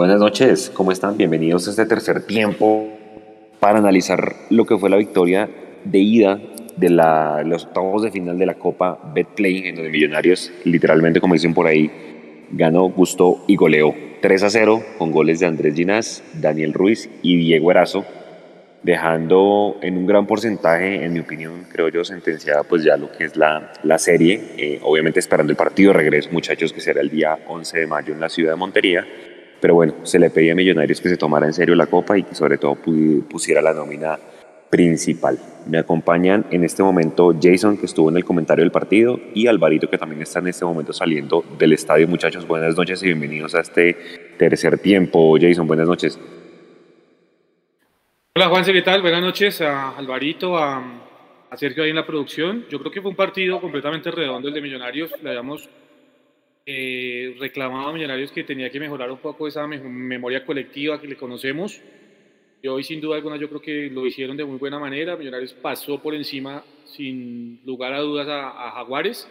[0.00, 1.18] Buenas noches, ¿cómo están?
[1.18, 2.88] Bienvenidos a este tercer tiempo
[3.60, 5.50] para analizar lo que fue la victoria
[5.84, 6.40] de ida
[6.78, 11.34] de la, los octavos de final de la Copa Betplay, en donde Millonarios, literalmente como
[11.34, 11.90] dicen por ahí,
[12.50, 13.94] ganó, gustó y goleó.
[14.22, 18.06] 3 a 0 con goles de Andrés Ginás, Daniel Ruiz y Diego Erazo,
[18.82, 23.24] dejando en un gran porcentaje, en mi opinión, creo yo, sentenciada pues ya lo que
[23.24, 27.10] es la, la serie, eh, obviamente esperando el partido de regreso, muchachos, que será el
[27.10, 29.06] día 11 de mayo en la ciudad de Montería,
[29.60, 32.22] pero bueno, se le pedía a Millonarios que se tomara en serio la Copa y
[32.22, 32.76] que sobre todo
[33.28, 34.18] pusiera la nómina
[34.70, 35.38] principal.
[35.66, 39.90] Me acompañan en este momento Jason, que estuvo en el comentario del partido, y Alvarito,
[39.90, 42.08] que también está en este momento saliendo del estadio.
[42.08, 43.96] Muchachos, buenas noches y bienvenidos a este
[44.38, 45.36] tercer tiempo.
[45.40, 46.18] Jason, buenas noches.
[48.36, 49.02] Hola Juanse, ¿qué tal?
[49.02, 50.82] Buenas noches a Alvarito, a,
[51.56, 52.64] Sergio ahí en la producción.
[52.70, 55.10] Yo creo que fue un partido completamente redondo el de Millonarios.
[55.20, 55.68] Le habíamos
[56.72, 61.16] eh, reclamado a Millonarios que tenía que mejorar un poco esa memoria colectiva que le
[61.16, 61.80] conocemos.
[62.62, 65.16] Y hoy sin duda alguna yo creo que lo hicieron de muy buena manera.
[65.16, 69.28] Millonarios pasó por encima sin lugar a dudas a, Jaguares.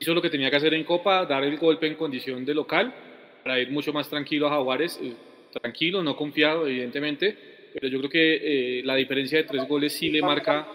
[0.00, 2.92] Hizo lo que tenía que hacer en Copa, dar el golpe en condición de local
[3.44, 4.98] para ir mucho más tranquilo a Jaguares.
[5.02, 5.12] Eh,
[5.52, 10.10] tranquilo, no confiado evidentemente pero yo creo que eh, la diferencia de tres goles sí
[10.10, 10.68] le marca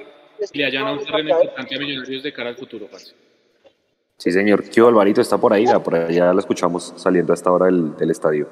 [0.52, 2.88] y le allana un terreno importante a Millonarios de cara al futuro,
[4.18, 4.64] Sí, señor.
[4.64, 5.66] ¿Qué Alvarito está por ahí?
[5.84, 8.48] Por allá lo escuchamos saliendo a esta hora del, del, estadio.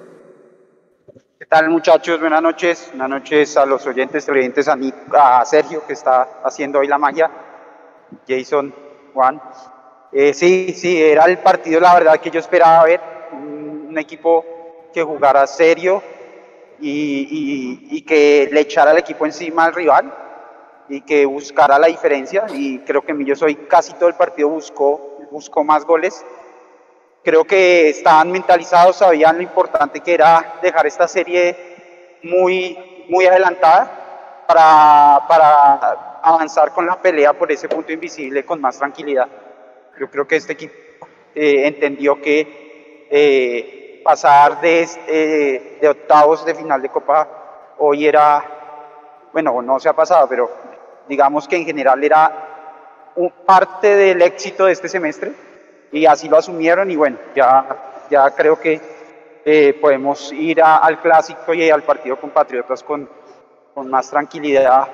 [1.40, 2.20] ¿Qué tal, muchachos?
[2.20, 2.88] Buenas noches.
[2.90, 7.30] Buenas noches a los oyentes, televidentes, a, a Sergio, que está haciendo hoy la magia.
[8.28, 8.74] Jason,
[9.14, 9.42] Juan.
[10.12, 13.02] Eh, sí, sí, era el partido, la verdad, que yo esperaba ver.
[13.34, 14.46] un equipo
[14.94, 16.02] que jugara serio,
[16.80, 20.14] y, que le echara al equipo encima al rival
[20.90, 22.46] y que buscara la diferencia.
[22.54, 26.26] Y creo que Millos hoy casi todo el partido buscó, buscó más goles.
[27.22, 34.46] Creo que estaban mentalizados, sabían lo importante que era dejar esta serie muy, muy adelantada
[34.48, 39.28] para, para avanzar con la pelea por ese punto invisible con más tranquilidad.
[40.00, 40.74] Yo creo que este equipo
[41.36, 47.28] eh, entendió que eh, pasar de, eh, de octavos de final de Copa
[47.80, 48.42] hoy era,
[49.34, 50.50] bueno, no se ha pasado, pero
[51.10, 52.45] digamos que en general era
[53.46, 55.32] parte del éxito de este semestre
[55.92, 58.82] y así lo asumieron y bueno, ya, ya creo que
[59.46, 63.08] eh, podemos ir al clásico y al partido con Patriotas con,
[63.74, 64.88] con más tranquilidad,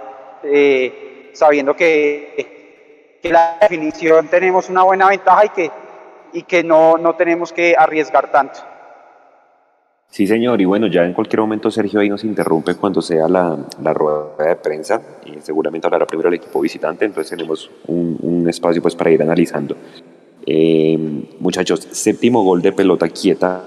[0.43, 5.71] eh, sabiendo que, que, la definición tenemos una buena ventaja y que,
[6.33, 8.59] y que no, no tenemos que arriesgar tanto.
[10.11, 13.57] Sí, señor, y bueno, ya en cualquier momento Sergio ahí nos interrumpe cuando sea la,
[13.81, 18.49] la rueda de prensa y seguramente hablará primero el equipo visitante, entonces tenemos un, un
[18.49, 19.77] espacio pues para ir analizando.
[20.45, 20.99] Eh,
[21.39, 23.63] muchachos, séptimo gol de pelota quieta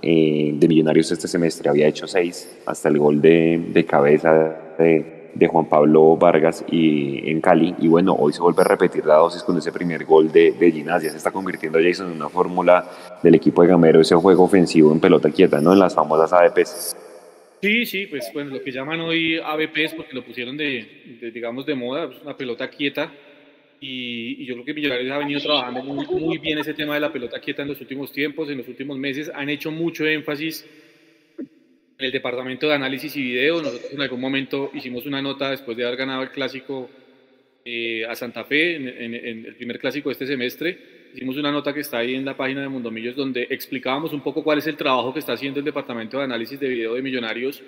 [0.00, 5.19] eh, de Millonarios este semestre, había hecho seis, hasta el gol de, de cabeza de,
[5.34, 7.74] de Juan Pablo Vargas y, en Cali.
[7.78, 10.72] Y bueno, hoy se vuelve a repetir la dosis con ese primer gol de, de
[10.72, 11.10] Gimnasia.
[11.10, 12.84] Se está convirtiendo Jason en una fórmula
[13.22, 15.72] del equipo de Gamero, ese juego ofensivo en pelota quieta, ¿no?
[15.72, 16.96] En las famosas ABPs.
[17.62, 21.74] Sí, sí, pues bueno, lo que llaman hoy ABPs, porque lo pusieron de, digamos, de
[21.74, 23.12] moda, es una pelota quieta.
[23.80, 27.12] Y, yo creo que Millonarios ha venido trabajando muy, muy bien ese tema de la
[27.12, 29.30] pelota quieta en los últimos tiempos, en los últimos meses.
[29.34, 30.66] Han hecho mucho énfasis
[32.00, 33.62] el departamento de análisis y video.
[33.62, 36.90] Nosotros en algún momento hicimos una nota después de haber ganado el clásico
[37.64, 40.78] eh, a Santa Fe, en, el primer clásico de este semestre.
[41.14, 44.42] Hicimos una nota que está ahí en la página de Mundomillos donde explicábamos un poco
[44.42, 47.62] cuál es el trabajo que está haciendo el departamento de análisis de video de Millonarios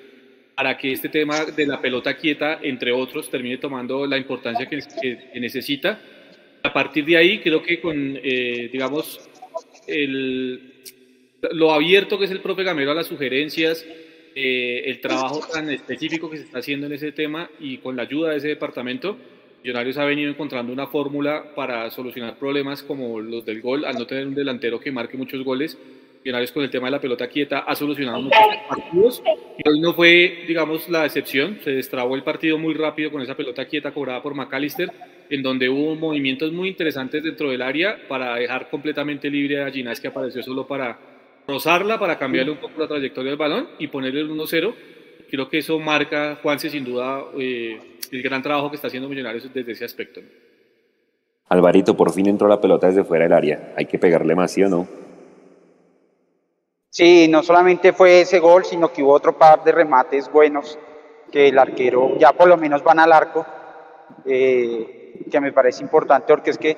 [0.55, 4.79] para que este tema de la pelota quieta, entre otros, termine tomando la importancia que,
[5.35, 6.01] necesita.
[6.63, 9.21] A partir de ahí, creo que con, eh, digamos,
[9.87, 10.73] el,
[11.53, 13.85] lo abierto que es el profe Gamero a las sugerencias,
[14.35, 18.03] eh, el trabajo tan específico que se está haciendo en ese tema y con la
[18.03, 19.17] ayuda de ese departamento,
[19.63, 24.07] Millonarios ha venido encontrando una fórmula para solucionar problemas como los del gol, al no
[24.07, 25.79] tener un delantero que marque muchos goles.
[26.25, 29.23] Millonarios con el tema de la pelota quieta ha solucionado muchos partidos
[29.59, 31.61] y hoy no fue, digamos, la excepción.
[31.63, 34.91] Se destrabó el partido muy rápido con esa pelota quieta cobrada por McAllister,
[35.31, 40.01] en donde hubo movimientos muy interesantes dentro del área para dejar completamente libre a Ginás,
[40.01, 40.99] que apareció solo para
[41.47, 44.75] rozarla para cambiarle un poco la trayectoria del balón y ponerle el 1-0.
[45.31, 47.79] Creo que eso marca, Juanse, sin duda, eh,
[48.11, 50.21] el gran trabajo que está haciendo Millonarios desde ese aspecto.
[51.49, 53.75] Alvarito, por fin entró la pelota desde fuera del área.
[53.77, 54.87] Hay que pegarle más, ¿sí o no?
[56.89, 60.79] Sí, no solamente fue ese gol, sino que hubo otro par de remates buenos
[61.31, 63.47] que el arquero ya por lo menos van al arco,
[64.27, 66.77] eh, que me parece importante porque es que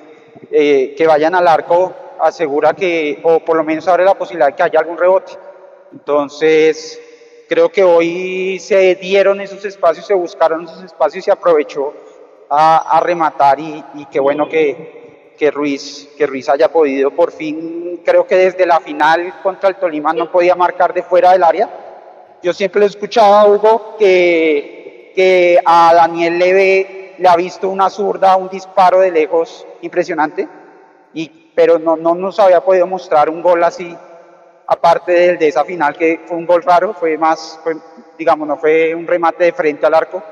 [0.51, 4.55] eh, que vayan al arco asegura que, o por lo menos abre la posibilidad de
[4.55, 5.33] que haya algún rebote.
[5.91, 6.99] Entonces,
[7.47, 11.93] creo que hoy se dieron esos espacios, se buscaron esos espacios y se aprovechó
[12.49, 18.01] a, rematar y, y, qué bueno que, que, Ruiz, que Ruiz haya podido por fin,
[18.03, 21.69] creo que desde la final contra el Tolima no podía marcar de fuera del área.
[22.43, 27.69] Yo siempre le he escuchado a Hugo que, que a Daniel Leve le ha visto
[27.69, 30.47] una zurda, un disparo de lejos impresionante,
[31.13, 33.97] y, pero no, no nos había podido mostrar un gol así
[34.67, 37.59] aparte del de esa final que fue un gol raro, fue más,
[38.17, 40.23] digamos, no fue un remate de frente al arco.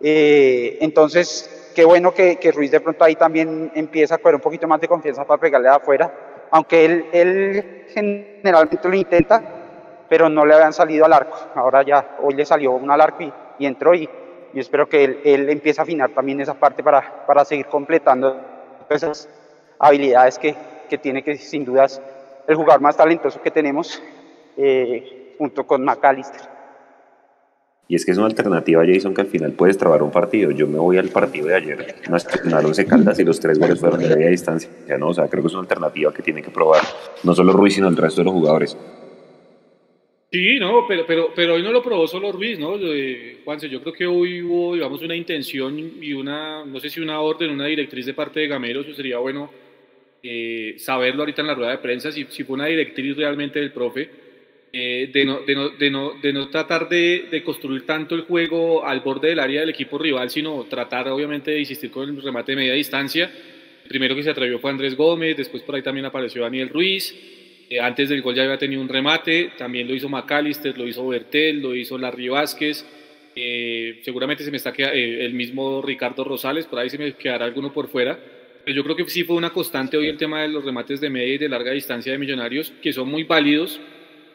[0.00, 4.40] Eh, entonces, qué bueno que, que, Ruiz de pronto ahí también empieza a coger un
[4.40, 6.12] poquito más de confianza para pegarle de afuera,
[6.50, 9.42] aunque él, él generalmente lo intenta,
[10.08, 11.36] pero no le habían salido al arco.
[11.54, 14.08] Ahora ya, hoy le salió uno al arco y, y entró y
[14.52, 18.40] yo espero que él, él, empiece a afinar también esa parte para, para seguir completando
[18.88, 19.28] esas
[19.80, 20.54] habilidades que,
[20.88, 22.00] que tiene que sin dudas
[22.46, 24.00] el jugador más talentoso que tenemos
[24.56, 26.42] eh, junto con McAllister.
[27.88, 30.52] Y es que es una alternativa, Jason, que al final puedes trabar un partido.
[30.52, 33.98] Yo me voy al partido de ayer, nacional Once Caldas y los tres goles fueron
[33.98, 34.70] de media distancia.
[34.96, 35.08] ¿no?
[35.08, 36.82] O sea, creo que es una alternativa que tiene que probar
[37.24, 38.76] no solo Ruiz, sino el resto de los jugadores.
[40.30, 42.74] Sí, no, pero, pero, pero hoy no lo probó solo Ruiz, ¿no?
[43.44, 47.20] Juanse, yo creo que hoy hubo, digamos, una intención y una, no sé si una
[47.20, 49.50] orden, una directriz de parte de Gamero, eso sería bueno
[50.22, 53.72] eh, saberlo ahorita en la rueda de prensa, si, si fue una directriz realmente del
[53.72, 54.10] profe,
[54.72, 58.84] eh, de, no, de, no, de, no, de, no, tratar de, construir tanto el juego
[58.84, 62.52] al borde del área del equipo rival, sino tratar obviamente de insistir con el remate
[62.52, 63.30] de media distancia.
[63.82, 67.14] El primero que se atrevió fue Andrés Gómez, después por ahí también apareció Daniel Ruiz.
[67.70, 71.06] Eh, antes del gol ya había tenido un remate, también lo hizo McAllister, lo hizo
[71.08, 72.84] Bertel, lo hizo Larry Vázquez.
[74.04, 77.72] seguramente se me está quedando el mismo Ricardo Rosales, por ahí se me quedará alguno
[77.72, 78.18] por fuera
[78.66, 81.34] yo creo que sí fue una constante hoy el tema de los remates de media
[81.34, 83.80] y de larga distancia de Millonarios, que son muy válidos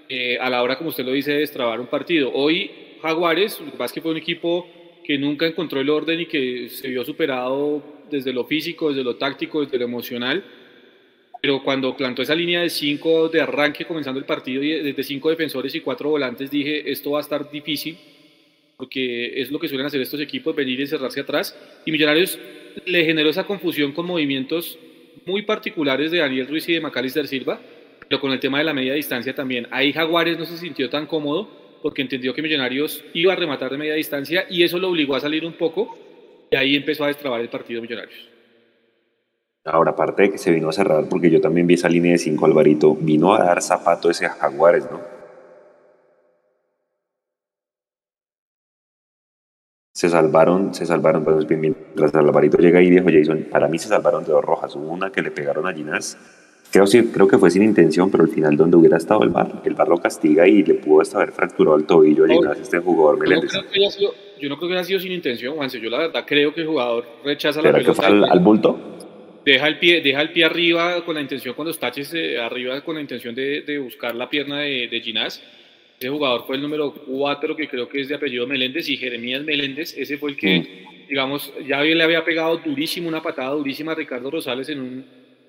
[0.09, 2.31] eh, a la hora, como usted lo dice, de destrabar un partido.
[2.33, 4.67] Hoy Jaguares, lo que pasa es que fue un equipo
[5.03, 9.15] que nunca encontró el orden y que se vio superado desde lo físico, desde lo
[9.15, 10.43] táctico, desde lo emocional.
[11.41, 15.75] Pero cuando plantó esa línea de cinco de arranque comenzando el partido, desde cinco defensores
[15.75, 17.97] y cuatro volantes, dije, esto va a estar difícil,
[18.77, 21.55] porque es lo que suelen hacer estos equipos, venir y encerrarse atrás.
[21.85, 22.39] Y Millonarios
[22.85, 24.77] le generó esa confusión con movimientos
[25.25, 27.59] muy particulares de Daniel Ruiz y de Macalister Silva,
[28.07, 29.67] pero con el tema de la media distancia también.
[29.71, 31.49] Ahí Jaguares no se sintió tan cómodo
[31.81, 35.19] porque entendió que Millonarios iba a rematar de media distancia y eso lo obligó a
[35.19, 35.97] salir un poco
[36.51, 38.29] y ahí empezó a destrabar el partido Millonarios.
[39.63, 42.17] Ahora, aparte de que se vino a cerrar, porque yo también vi esa línea de
[42.19, 45.14] cinco Alvarito, vino a dar zapato ese Jaguares, ¿no?
[49.95, 54.25] Se salvaron, se salvaron, pues mientras Alvarito llega ahí, dijo Jason, para mí se salvaron
[54.25, 56.17] de dos rojas, hubo una que le pegaron a Ginás,
[56.69, 59.61] creo, sí, creo que fue sin intención, pero al final donde hubiera estado el bar,
[59.63, 62.79] el bar lo castiga y le pudo hasta haber fracturado el tobillo a Ginás, este
[62.79, 63.53] jugador Meléndez.
[64.37, 66.67] Yo no creo que haya sido sin intención, Juanse, yo la verdad creo que el
[66.67, 67.91] jugador rechaza la pelota.
[67.91, 68.77] que fue al, bulto?
[69.45, 72.95] Deja el, pie, deja el pie arriba con la intención, cuando taches eh, arriba con
[72.95, 75.41] la intención de, de, buscar la pierna de, de Ginás,
[75.99, 79.43] ese jugador fue el número 4, que creo que es de apellido Meléndez, y Jeremías
[79.43, 81.07] Meléndez, ese fue el que, mm.
[81.07, 85.05] digamos, ya le había pegado durísimo, una patada durísima a Ricardo Rosales en un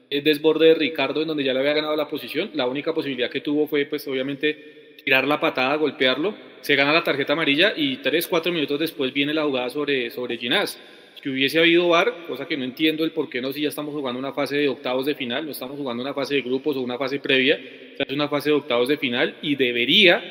[0.08, 2.50] eh, desborde de Ricardo, en donde ya le había ganado la posición.
[2.54, 6.34] La única posibilidad que tuvo fue, pues, obviamente, tirar la patada, golpearlo.
[6.60, 10.38] Se gana la tarjeta amarilla y 3, 4 minutos después viene la jugada sobre, sobre
[10.38, 10.78] Ginás.
[11.26, 13.92] Que hubiese habido VAR, cosa que no entiendo el por qué no, si ya estamos
[13.92, 16.82] jugando una fase de octavos de final, no estamos jugando una fase de grupos o
[16.82, 17.58] una fase previa,
[17.98, 20.22] es una fase de octavos de final y debería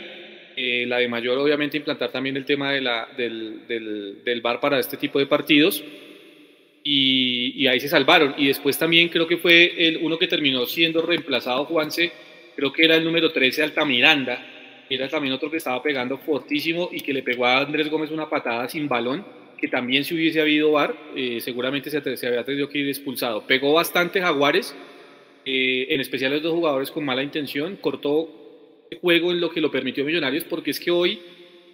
[0.56, 4.62] eh, la de Mayor obviamente implantar también el tema de la, del, del, del VAR
[4.62, 5.84] para este tipo de partidos.
[6.82, 8.34] Y, y, ahí se salvaron.
[8.38, 12.10] Y después también creo que fue el, uno que terminó siendo reemplazado, Juanse,
[12.56, 14.86] creo que era el número 13, Altamiranda.
[14.90, 18.30] Era también otro que estaba pegando fortísimo y que le pegó a Andrés Gómez una
[18.30, 21.98] patada sin balón, que también si hubiese habido VAR, eh, seguramente se,
[22.28, 23.46] había tenido que ir expulsado.
[23.48, 24.76] Pegó bastante Jaguares,
[25.46, 28.30] eh, en especial los dos jugadores con mala intención, cortó
[29.02, 31.20] juego en lo que lo permitió Millonarios, porque es que hoy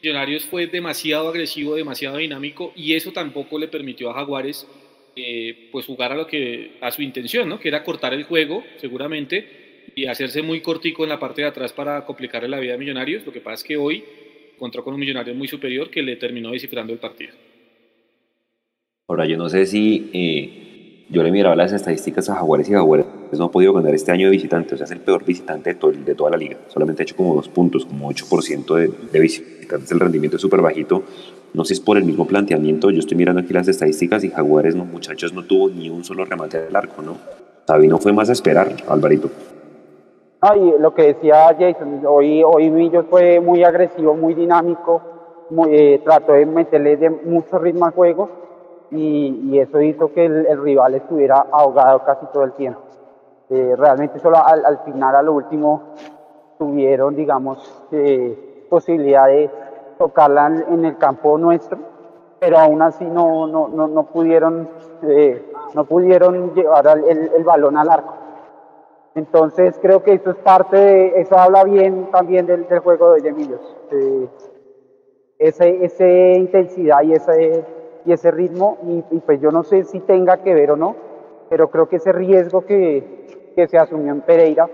[0.02, 4.68] Millonarios fue demasiado agresivo, demasiado dinámico, y eso tampoco le permitió a Jaguares
[5.16, 7.60] eh, pues jugar a lo que a su intención, ¿no?
[7.60, 11.74] que era cortar el juego, seguramente, y hacerse muy cortico en la parte de atrás
[11.74, 13.26] para complicarle la vida a Millonarios.
[13.26, 14.04] Lo que pasa es que hoy
[14.56, 17.34] encontró con un Millonario muy superior que le terminó descifrando el partido.
[19.12, 23.06] Ahora, yo no sé si eh, yo le miraba las estadísticas a Jaguares y Jaguares
[23.38, 25.92] no ha podido ganar este año de visitante, o sea, es el peor visitante de,
[25.98, 26.56] de toda la liga.
[26.70, 29.92] Solamente ha hecho como dos puntos, como 8% de, de visitantes.
[29.92, 31.04] El rendimiento es súper bajito.
[31.54, 32.90] No sé si es por el mismo planteamiento.
[32.90, 36.24] Yo estoy mirando aquí las estadísticas y Jaguares, no, muchachos, no tuvo ni un solo
[36.24, 37.18] remate del arco, ¿no?
[37.68, 39.30] Sabino fue más a esperar, Alvarito.
[40.40, 45.02] Ay, lo que decía Jason, hoy, hoy Millos fue muy agresivo, muy dinámico,
[45.50, 48.40] muy, eh, trató de meterle de mucho ritmo al juego
[48.92, 52.82] y, eso hizo que el, rival estuviera ahogado casi todo el tiempo.
[53.50, 55.94] Eh, realmente solo al, final, a lo último,
[56.58, 59.50] tuvieron, digamos, eh, posibilidad de
[59.98, 61.78] tocarla en, el campo nuestro,
[62.40, 64.70] pero aún así no, no, no, no pudieron,
[65.74, 68.22] no pudieron llevar el, el balón al arco.
[69.14, 73.60] Entonces creo que eso es parte de, eso habla bien también del, juego de Emilio.
[73.92, 74.28] Eh,
[75.38, 77.66] ese, ese intensidad y ese,
[78.06, 78.78] y ese ritmo,
[79.12, 80.96] y, pues yo no sé si tenga que ver o no,
[81.50, 84.70] pero creo que ese riesgo que, que se asumió en Pereira,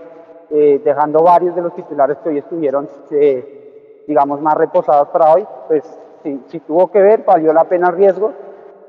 [0.50, 5.46] eh, dejando varios de los titulares que hoy estuvieron, eh, digamos, más reposados para hoy,
[5.66, 5.84] pues
[6.22, 8.32] si, tuvo que ver, valió la pena el riesgo,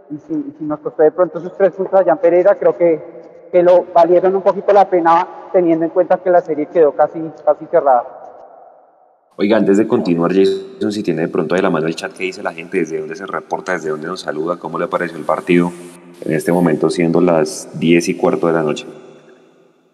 [0.09, 3.19] y si, si nos costó de pronto esos tres puntos allá en Pereira, creo que
[3.51, 7.19] que lo valieron un poquito la pena teniendo en cuenta que la serie quedó casi,
[7.43, 8.18] casi cerrada.
[9.41, 12.25] Oiga, antes de continuar, Jason, si tiene de pronto de la mano el chat que
[12.25, 15.23] dice la gente, desde dónde se reporta, desde dónde nos saluda, cómo le pareció el
[15.23, 15.71] partido,
[16.25, 18.85] en este momento siendo las 10 y cuarto de la noche.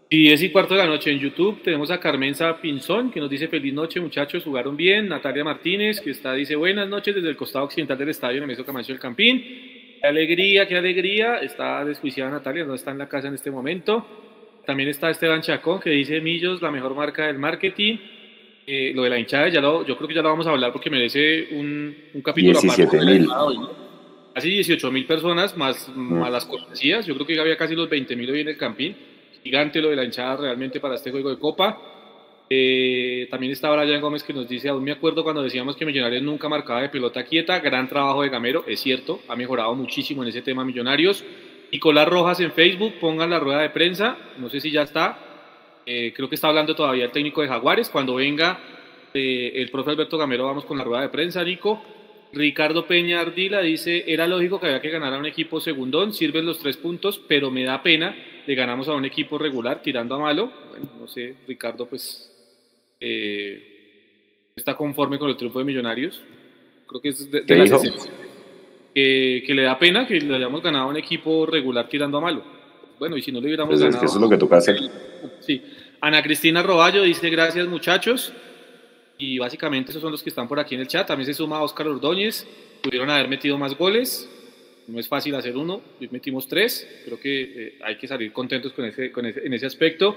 [0.09, 3.29] Y 10 y cuarto de la noche en YouTube tenemos a Carmenza Pinzón que nos
[3.29, 5.07] dice feliz noche muchachos, jugaron bien.
[5.09, 8.93] Natalia Martínez que está dice buenas noches desde el costado occidental del estadio Meso Camacho
[8.93, 9.43] del Campín.
[10.01, 11.37] Qué alegría, qué alegría.
[11.37, 14.07] Está desjuiciada Natalia, no está en la casa en este momento.
[14.65, 17.97] También está Esteban Chacón, que dice Millos, la mejor marca del marketing.
[18.67, 20.71] Eh, lo de la hinchada, ya lo, yo creo que ya lo vamos a hablar
[20.71, 23.27] porque merece un, un capítulo 17 mil.
[24.33, 26.23] Casi 18 mil personas, más, mm.
[26.29, 27.05] las cortesías.
[27.05, 28.95] Yo creo que había casi los 20 mil hoy en el Campín.
[29.43, 31.79] Gigante lo de la hinchada realmente para este juego de Copa.
[32.49, 36.21] Eh, también está Brian Gómez que nos dice, aún me acuerdo cuando decíamos que Millonarios
[36.21, 40.29] nunca marcaba de pelota quieta, gran trabajo de Gamero, es cierto, ha mejorado muchísimo en
[40.29, 41.23] ese tema Millonarios.
[41.71, 45.24] Nicolás Rojas en Facebook, pongan la rueda de prensa, no sé si ya está,
[45.85, 48.59] eh, creo que está hablando todavía el técnico de Jaguares, cuando venga
[49.13, 51.81] eh, el profe Alberto Gamero vamos con la rueda de prensa, Nico.
[52.33, 56.45] Ricardo Peña Ardila dice, era lógico que había que ganar a un equipo segundón, sirven
[56.45, 58.13] los tres puntos, pero me da pena,
[58.45, 60.51] le ganamos a un equipo regular tirando a malo.
[60.69, 62.29] Bueno, no sé, Ricardo, pues
[62.99, 66.21] eh, está conforme con el triunfo de Millonarios.
[66.87, 67.81] Creo que es de, las
[68.93, 72.54] que, le da pena que le hayamos ganado a un equipo regular tirando a malo.
[72.99, 74.05] Bueno, y si no le hubiéramos ganado.
[74.05, 74.79] eso es lo que toca hacer.
[75.39, 75.61] Sí.
[76.01, 78.33] Ana Cristina Roballo dice: Gracias, muchachos.
[79.17, 81.07] Y básicamente esos son los que están por aquí en el chat.
[81.07, 82.45] También se suma Oscar Ordóñez.
[82.81, 84.29] Pudieron haber metido más goles.
[84.87, 85.81] No es fácil hacer uno.
[86.11, 86.87] Metimos tres.
[87.05, 90.15] Creo que eh, hay que salir contentos con ese, con ese, en ese aspecto.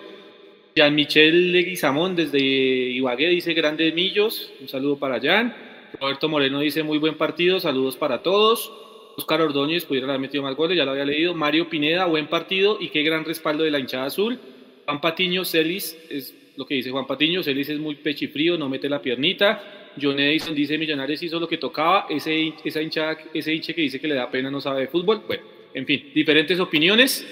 [0.74, 5.52] Jean-Michel Leguizamón desde Ibagué dice grandes millos, un saludo para Jan.
[6.00, 8.70] Roberto Moreno dice muy buen partido, saludos para todos.
[9.18, 11.34] Oscar Ordóñez pudiera haber metido más goles, ya lo había leído.
[11.34, 14.38] Mario Pineda, buen partido y qué gran respaldo de la hinchada azul.
[14.84, 18.88] Juan Patiño, Celis, es lo que dice Juan Patiño, Celis es muy pechifrío, no mete
[18.88, 19.90] la piernita.
[20.00, 23.98] John Edison dice Millonarios hizo lo que tocaba, ese, esa hinchada, ese hinche que dice
[23.98, 25.22] que le da pena no sabe de fútbol.
[25.26, 25.42] Bueno,
[25.74, 27.26] en fin, diferentes opiniones.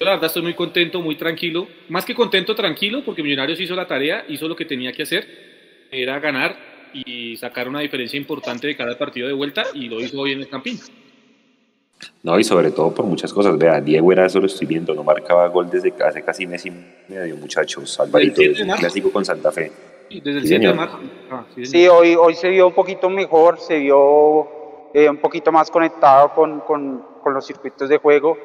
[0.00, 1.68] Yo la verdad estoy muy contento, muy tranquilo.
[1.88, 5.86] Más que contento, tranquilo, porque Millonarios hizo la tarea, hizo lo que tenía que hacer,
[5.92, 10.18] era ganar y sacar una diferencia importante de cada partido de vuelta y lo hizo
[10.18, 10.80] hoy en el Campín.
[12.22, 13.56] No, y sobre todo por muchas cosas.
[13.58, 16.72] Vea, Diego era eso lo estoy viendo, no marcaba gol desde hace casi mes y
[17.08, 17.98] medio, muchachos.
[18.00, 19.72] Alvarito, el clásico con Santa Fe.
[20.08, 20.98] Sí, desde el 7 de marzo.
[21.30, 25.70] Ah, sí, hoy, hoy se vio un poquito mejor, se vio eh, un poquito más
[25.70, 28.38] conectado con, con, con los circuitos de juego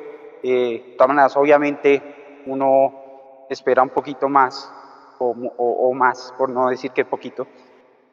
[0.43, 2.01] eh, de todas maneras, obviamente,
[2.47, 4.69] uno espera un poquito más,
[5.19, 7.47] o, más, por no decir que poquito.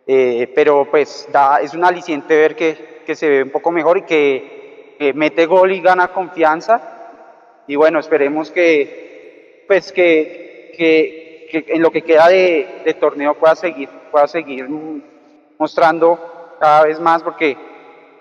[0.07, 3.99] Eh, pero pues da, es un aliciente ver que, que, se ve un poco mejor
[3.99, 4.60] y que,
[5.14, 6.80] mete gol y gana confianza.
[7.66, 13.54] Y bueno, esperemos que, pues que, que, en lo que queda de, de, torneo pueda
[13.54, 14.69] seguir, pueda seguir
[15.59, 17.57] mostrando cada vez más porque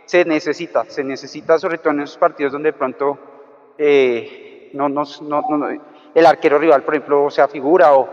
[0.06, 3.20] se necesita, se necesita sobre todo en esos partidos donde de pronto
[3.78, 5.44] eh, no nos, no,
[6.16, 8.10] el arquero rival, por ejemplo, sea figura o,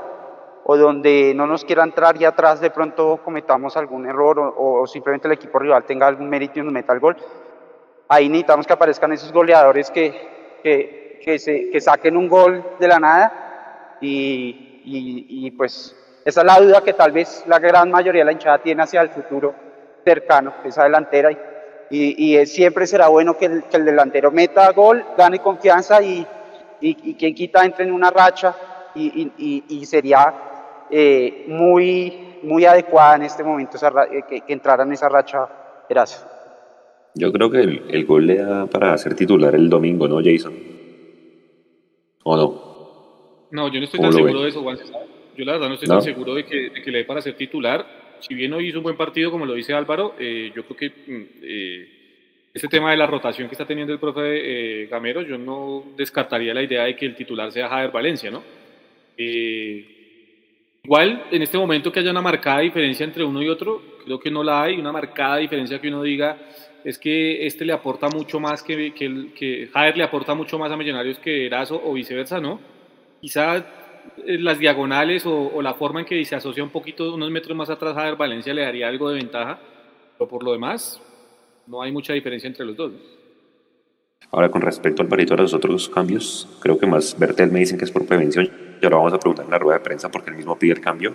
[0.65, 5.29] o donde no nos quiera entrar y atrás de pronto cometamos algún error o, simplemente
[5.29, 7.17] el equipo rival tenga algún mérito y nos meta el gol.
[8.09, 13.01] Ahí necesitamos que aparezcan esos goleadores que, que, que, que saquen un gol de la
[13.01, 18.27] nada y, y, pues esa es la duda que tal vez la gran mayoría de
[18.27, 19.55] la hinchada tiene hacia el futuro
[20.05, 21.31] cercano, esa delantera.
[21.91, 26.27] Y, y, siempre será bueno que el, delantero meta gol, gane confianza y,
[26.81, 28.55] quien quita entre en una racha
[28.95, 30.33] y, sería
[30.91, 35.49] eh, muy, muy adecuada en este momento eh, que, que, entrara en esa racha
[35.89, 36.36] Gracias.
[37.19, 40.53] Yo creo que el, gol le da para ser titular el domingo, ¿no, Jason?
[42.25, 43.49] ¿O no?
[43.51, 44.77] No, yo no estoy tan seguro de eso, Juan.
[45.35, 47.35] Yo la verdad no estoy tan seguro de que, de que, le dé para ser
[47.35, 47.87] titular.
[48.21, 50.89] Si bien hoy hizo un buen partido, como lo dice Álvaro, eh, yo creo que
[51.11, 51.89] mm, eh,
[52.53, 56.53] ese tema de la rotación que está teniendo el profe eh, Gamero, yo no descartaría
[56.53, 58.43] la idea de que el titular sea Javier Valencia, ¿no?
[60.85, 64.31] igual, en este momento que haya una marcada diferencia entre uno y otro, creo que
[64.31, 66.37] no la hay, una marcada diferencia que uno diga
[66.87, 70.71] es que este le aporta mucho más que, que, que Javier le aporta mucho más
[70.71, 72.61] a Millonarios que Erazo o viceversa, ¿no?
[73.21, 77.57] Quizá eh, las diagonales o, la forma en que se asocia un poquito unos metros
[77.57, 79.59] más atrás a Valencia le daría algo de ventaja,
[80.17, 81.03] pero por lo demás
[81.67, 82.93] no hay mucha diferencia entre los dos.
[84.33, 87.79] Ahora, con respecto al parito a los otros cambios, creo que más Bertel me dicen
[87.79, 88.51] que es por prevención.
[88.83, 90.81] Ya lo vamos a preguntar en la rueda de prensa porque él mismo pide el
[90.81, 91.15] cambio.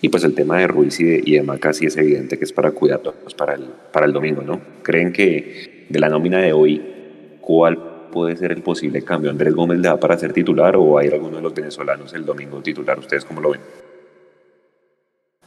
[0.00, 2.44] Y pues el tema de Ruiz y de, y de Maca sí es evidente que
[2.44, 4.60] es para cuidarlos para el, para el domingo, ¿no?
[4.82, 9.30] ¿Creen que de la nómina de hoy, cuál puede ser el posible cambio?
[9.30, 12.60] ¿Andrés Gómez le da para ser titular o ir alguno de los venezolanos el domingo
[12.62, 12.98] titular?
[12.98, 13.60] ¿Ustedes cómo lo ven?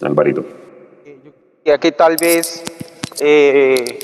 [0.02, 0.46] Alvarito.
[1.66, 2.64] Ya que tal vez
[3.20, 4.00] eh,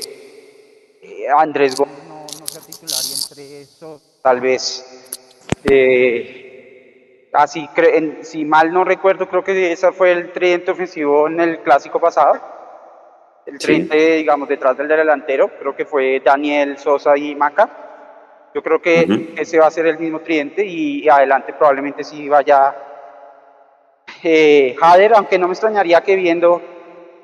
[1.01, 3.65] eh, Andrés Gómez no, no, sea titular y entre
[4.21, 5.11] tal vez
[5.69, 7.67] eh, así
[8.21, 12.53] si mal no recuerdo creo que ese fue el tridente ofensivo en el clásico pasado.
[13.45, 17.69] El tridente digamos detrás del delantero creo que fue Daniel Sosa y Maca.
[18.53, 22.73] Yo creo que ese va a ser el mismo tridente y, adelante probablemente sí vaya
[24.23, 26.61] eh, Jader, aunque no me extrañaría que viendo,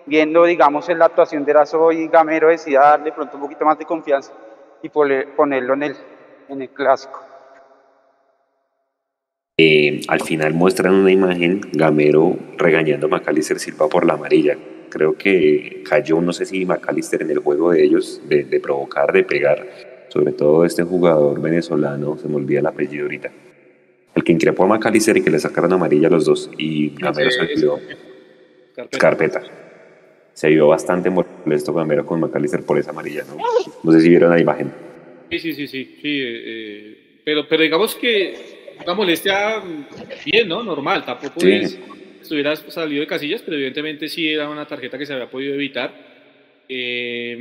[0.05, 3.85] viendo digamos, la actuación de Erazo y Gamero decida darle pronto un poquito más de
[3.85, 4.33] confianza
[4.83, 5.95] y ponerlo en el,
[6.49, 7.23] en el clásico.
[9.57, 14.57] Eh, al final muestran una imagen, Gamero regañando a Macalister Silva por la amarilla.
[14.89, 19.11] Creo que cayó, no sé si Macalister en el juego de ellos, de, de provocar,
[19.13, 19.67] de pegar
[20.09, 23.31] sobre todo este jugador venezolano, se me olvida el apellido ahorita,
[24.13, 27.31] el que increpó a Macalister y que le sacaron amarilla a los dos y Gamero
[27.31, 27.79] se vio
[28.99, 29.60] carpeta.
[30.41, 33.37] Se vio bastante molesto Gamero con Macalister por esa amarilla, ¿no?
[33.83, 34.73] No sé si vieron la imagen.
[35.29, 39.61] Sí, sí, sí, sí, sí eh, pero, pero digamos que una molestia
[40.25, 40.63] bien, ¿no?
[40.63, 41.51] Normal, tampoco sí.
[41.51, 41.79] es,
[42.23, 45.93] estuviera salido de casillas, pero evidentemente sí era una tarjeta que se había podido evitar
[46.67, 47.37] eh,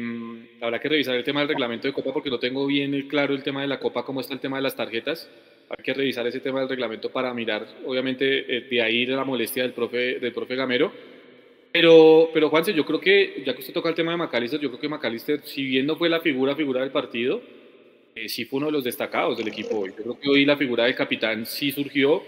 [0.61, 3.43] habrá que revisar el tema del reglamento de Copa porque no tengo bien claro el
[3.43, 5.27] tema de la Copa, cómo está el tema de las tarjetas.
[5.71, 9.63] Hay que revisar ese tema del reglamento para mirar, obviamente, eh, de ahí la molestia
[9.63, 10.93] del profe, del profe Gamero.
[11.73, 14.69] Pero, pero Juanse, yo creo que, ya que usted toca el tema de McAllister, yo
[14.71, 17.41] creo que McAllister, si bien no fue la figura, figura del partido,
[18.15, 19.91] eh, sí fue uno de los destacados del equipo hoy.
[19.91, 22.23] Yo creo que hoy la figura del capitán sí surgió,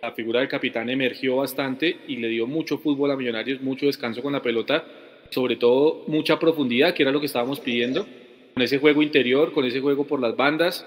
[0.00, 4.22] la figura del capitán emergió bastante y le dio mucho fútbol a Millonarios, mucho descanso
[4.22, 4.84] con la pelota
[5.30, 8.06] sobre todo mucha profundidad, que era lo que estábamos pidiendo,
[8.54, 10.86] con ese juego interior, con ese juego por las bandas,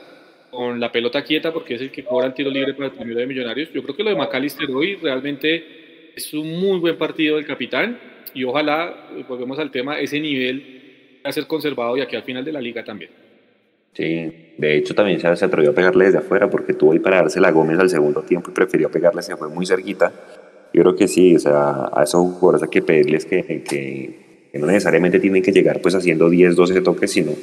[0.49, 3.19] con la pelota quieta, porque es el que cobra el tiro libre para el primero
[3.19, 3.69] de Millonarios.
[3.73, 5.86] Yo creo que lo de McAllister hoy realmente
[6.17, 7.99] es un muy buen partido del capitán
[8.33, 12.23] y ojalá, eh, volvemos al tema, ese nivel va a ser conservado y aquí al
[12.23, 13.11] final de la liga también.
[13.93, 17.39] Sí, de hecho también se, atrevió a pegarle desde afuera porque tuvo ahí para darse
[17.39, 20.11] la Gómez al segundo tiempo y prefirió pegarle, se fue muy cerquita.
[20.73, 24.59] Yo creo que sí, o sea, a esos jugadores hay que pedirles que, que que
[24.59, 27.33] no necesariamente tienen que llegar pues haciendo 10, 12 toques, sino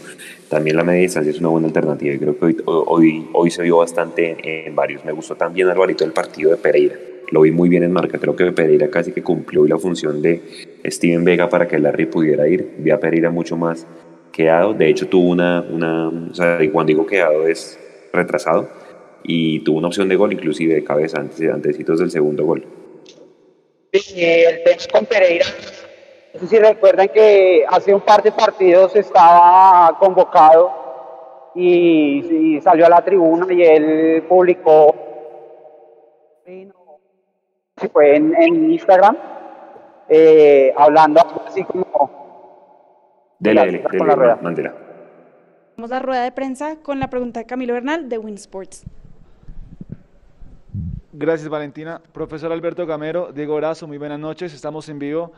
[0.49, 2.15] también la media distancia es una buena alternativa.
[2.15, 5.05] Y creo que hoy, hoy, hoy se vio bastante en, varios.
[5.05, 6.97] Me gustó también, Alvarito, el partido de Pereira.
[7.31, 8.19] Lo vi muy bien en marca.
[8.19, 10.41] Creo que Pereira casi que cumplió la función de
[10.85, 12.75] Steven Vega para que Larry pudiera ir.
[12.79, 13.87] Vi a Pereira mucho más
[14.33, 14.75] quedado.
[14.75, 15.63] De hecho, tuvo una.
[15.63, 17.79] una o sea, cuando digo quedado es
[18.13, 18.69] retrasado.
[19.23, 22.67] Y tuvo una opción de gol, inclusive de cabeza, antes, antesitos del segundo gol.
[23.93, 25.47] Sí, el tema con Pereira
[26.35, 32.89] no sé si recuerdan que hace un par de partidos estaba convocado y, salió a
[32.89, 34.95] la tribuna y él publicó,
[37.93, 39.17] fue en, Instagram,
[40.09, 42.25] eh, hablando así como...
[43.39, 44.39] Dele, dele, con la rueda.
[45.77, 48.85] Vamos a la rueda de prensa con la pregunta de Camilo Bernal de Winsports.
[51.13, 52.01] Gracias, Valentina.
[52.13, 54.55] Profesor Alberto Gamero, Diego Brazo, muy buenas noches.
[54.55, 55.33] Estamos en vivo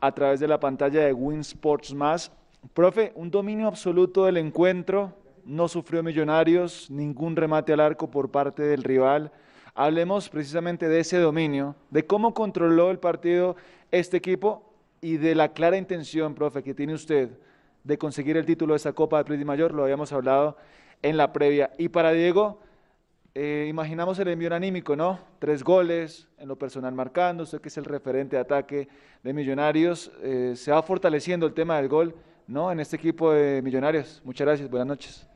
[0.00, 2.32] a través de la pantalla de Win Sports Más.
[2.72, 5.12] Profe, un dominio absoluto del encuentro,
[5.44, 9.30] no sufrió Millonarios, ningún remate al arco por parte del rival.
[9.74, 13.56] Hablemos precisamente de ese dominio, de cómo controló el partido
[13.90, 17.30] este equipo y de la clara intención, profe, que tiene usted
[17.82, 20.56] de conseguir el título de esa Copa de Príncipe Mayor, lo habíamos hablado
[21.02, 21.72] en la previa.
[21.76, 22.60] Y para Diego,
[23.34, 25.18] eh, imaginamos el envío anímico, ¿no?
[25.40, 28.88] Tres goles, en lo personal marcando, usted que es el referente de ataque
[29.22, 32.14] de Millonarios, eh, se va fortaleciendo el tema del gol,
[32.46, 32.70] ¿no?
[32.70, 34.22] En este equipo de Millonarios.
[34.24, 35.26] Muchas gracias, buenas noches.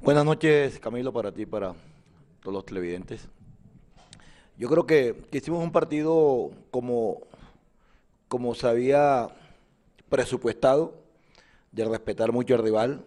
[0.00, 1.74] Buenas noches, Camilo, para ti, para
[2.44, 3.26] todos los televidentes.
[4.58, 7.22] Yo creo que, hicimos un partido como,
[8.28, 9.28] como se había
[10.10, 10.94] presupuestado,
[11.72, 13.04] de respetar mucho al rival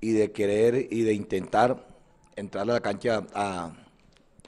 [0.00, 1.86] y de querer y de intentar
[2.34, 3.72] entrar a la cancha a,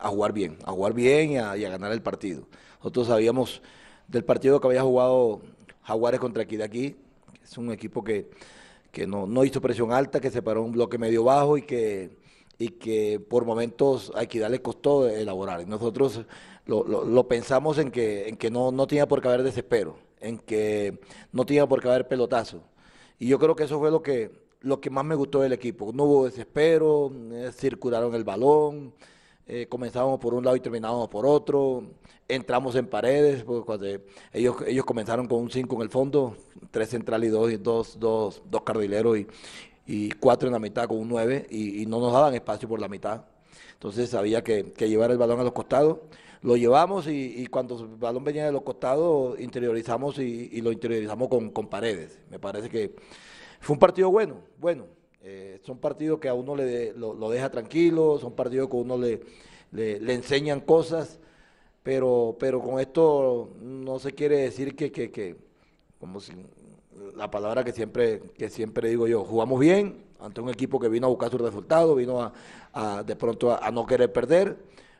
[0.03, 2.43] jugar bien, a jugar bien y a, ganar el partido.
[2.81, 3.63] Nosotros sabíamos
[4.09, 5.41] del partido que había jugado
[5.85, 6.97] Jaguares contra Equidad aquí,
[7.43, 8.29] es un equipo que,
[9.07, 12.11] no, no hizo presión alta, que se paró un bloque medio bajo y que
[12.59, 15.67] y que por momentos a Equidad le costó elaborar.
[15.67, 16.23] nosotros
[16.67, 21.01] lo, pensamos en que, en que no, no tenía por qué haber desespero, en que
[21.33, 22.63] no tenía por qué haber pelotazo.
[23.19, 25.93] Y yo creo que eso fue lo que, lo que más me gustó del equipo.
[25.93, 28.93] No hubo desespero, eh, circularon el balón,
[29.47, 31.85] eh, comenzábamos por un lado y terminábamos por otro,
[32.29, 33.87] entramos en paredes, cuando
[34.33, 36.37] ellos, ellos comenzaron con un 5 en el fondo,
[36.71, 39.27] tres centrales y dos, dos, dos, dos cardileros y,
[39.89, 42.89] y cuatro en la mitad con un 9 y, no nos daban espacio por la
[42.89, 43.25] mitad.
[43.73, 45.99] Entonces había que, llevar el balón a los costados.
[46.43, 51.69] Lo llevamos y, cuando el balón venía de los costados interiorizamos y, lo interiorizamos con,
[51.69, 52.21] paredes.
[52.31, 52.95] Me parece que
[53.61, 54.85] fue un partido bueno, bueno.
[55.23, 58.99] Eh, son partidos que a uno le, lo, deja tranquilo, son partidos que a uno
[58.99, 59.21] le,
[59.73, 61.19] le, enseñan cosas,
[61.83, 65.37] pero, pero con esto no se quiere decir que, que, que
[65.99, 66.33] como si
[67.17, 71.07] la palabra que siempre, que siempre digo yo, jugamos bien ante un equipo que vino
[71.07, 72.33] a buscar su resultado, vino
[72.73, 74.57] a, de pronto a, no querer perder,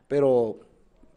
[0.07, 0.57] pero,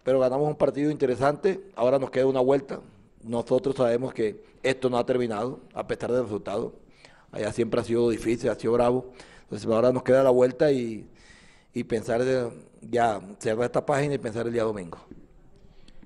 [0.03, 2.79] pero ganamos un partido interesante, ahora nos queda una vuelta,
[3.23, 6.73] nosotros sabemos que esto no ha terminado, a pesar del resultado,
[7.31, 9.11] allá siempre ha sido difícil, ha sido bravo,
[9.43, 11.07] entonces ahora nos queda la vuelta y,
[11.73, 12.21] y pensar
[12.81, 14.97] ya cerrar esta página y pensar el día domingo.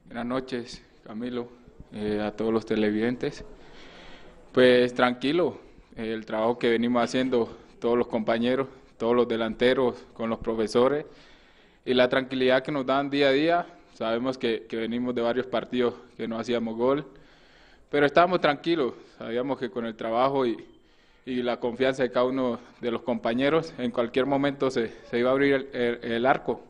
[0.05, 1.47] Buenas noches, Camilo,
[1.93, 3.43] eh, a todos los televidentes.
[4.55, 5.57] Pues tranquilo,
[5.97, 11.05] el trabajo que venimos haciendo todos los compañeros, todos los delanteros, con los profesores
[11.83, 13.65] y la tranquilidad que nos dan día a día.
[13.95, 17.05] Sabemos que, venimos de varios partidos que no hacíamos gol,
[17.89, 20.55] pero estábamos tranquilos, sabíamos que con el trabajo y,
[21.25, 25.69] la confianza de cada uno de los compañeros, en cualquier momento se, iba a abrir
[25.73, 26.63] el arco.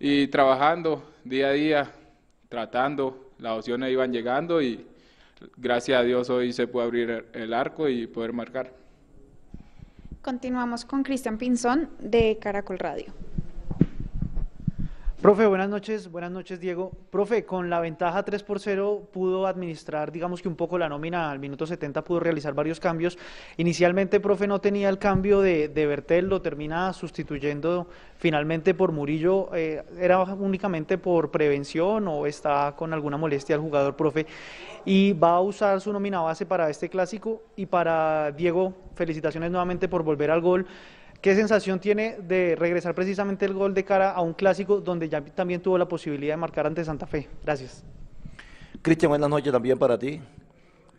[0.00, 1.92] Y trabajando día a día,
[2.48, 4.89] tratando, las opciones iban llegando y,
[5.56, 8.72] gracias a Dios hoy se puede abrir el arco y poder marcar.
[10.22, 13.06] Continuamos con Cristian Pinzón de Caracol Radio.
[15.20, 16.10] Profe, buenas noches.
[16.10, 16.92] Buenas noches, Diego.
[17.10, 21.30] Profe, con la ventaja 3 por 0 pudo administrar, digamos que un poco la nómina
[21.30, 23.18] al minuto 70, pudo realizar varios cambios.
[23.58, 29.54] Inicialmente, profe, no tenía el cambio de, de Bertel, lo termina sustituyendo finalmente por Murillo.
[29.54, 34.24] Eh, ¿Era únicamente por prevención o está con alguna molestia el jugador, profe?
[34.86, 37.42] Y va a usar su nómina base para este clásico.
[37.56, 40.66] Y para Diego, felicitaciones nuevamente por volver al gol.
[41.20, 45.22] ¿Qué sensación tiene de regresar precisamente el gol de cara a un clásico donde ya
[45.22, 47.28] también tuvo la posibilidad de marcar ante Santa Fe?
[47.44, 47.84] Gracias.
[48.80, 50.18] Cristian, buenas noches también para ti.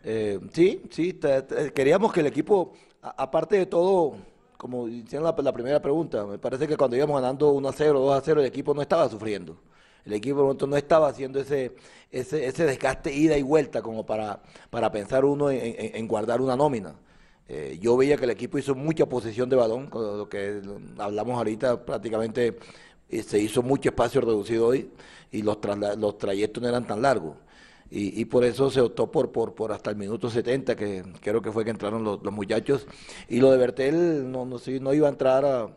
[0.04, 1.18] Eh, sí, sí,
[1.74, 4.14] queríamos que el equipo, aparte de todo,
[4.56, 8.14] como hicieron la, primera pregunta, me parece que cuando íbamos ganando 1 a 0, 2
[8.16, 9.56] a 0, el equipo no estaba sufriendo.
[10.04, 11.74] El equipo no estaba haciendo ese,
[12.12, 16.94] ese, ese desgaste ida y vuelta como para, para pensar uno en guardar una nómina.
[17.54, 20.62] Eh, yo veía que el equipo hizo mucha posesión de balón, con lo que
[20.96, 22.56] hablamos ahorita prácticamente
[23.10, 24.90] eh, se hizo mucho espacio reducido hoy
[25.30, 25.58] y los,
[25.98, 27.36] los trayectos no eran tan largos.
[27.90, 31.52] Y, por eso se optó por, por, por hasta el minuto 70, que creo que
[31.52, 32.86] fue que entraron los, muchachos.
[33.28, 35.68] Y lo de Bertel no, no, no iba a entrar, a,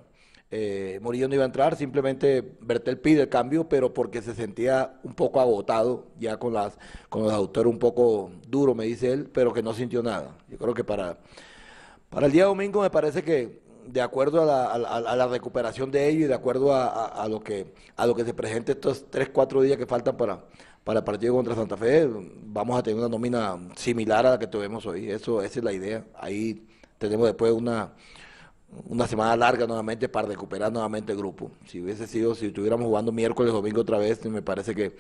[0.50, 4.98] eh, Morillo no iba a entrar, simplemente Bertel pide el cambio, pero porque se sentía
[5.04, 6.78] un poco agotado, ya con, las,
[7.10, 10.38] con los autores un poco duro, me dice él, pero que no sintió nada.
[10.48, 11.18] Yo creo que para
[12.16, 16.28] para el día domingo me parece que de acuerdo a la, recuperación de ellos y
[16.28, 20.42] de acuerdo a, lo que a se presente estos tres, cuatro días que faltan para,
[20.86, 22.10] para el partido contra Santa Fe,
[22.46, 25.12] vamos a tener una nómina similar a la que tuvimos hoy.
[25.12, 26.06] Eso, esa es la idea.
[26.16, 26.66] Ahí
[27.00, 27.92] tenemos después una,
[28.88, 31.52] una semana larga nuevamente para recuperar nuevamente el grupo.
[31.66, 34.96] Si hubiese sido, si estuviéramos jugando miércoles, domingo otra vez, me parece que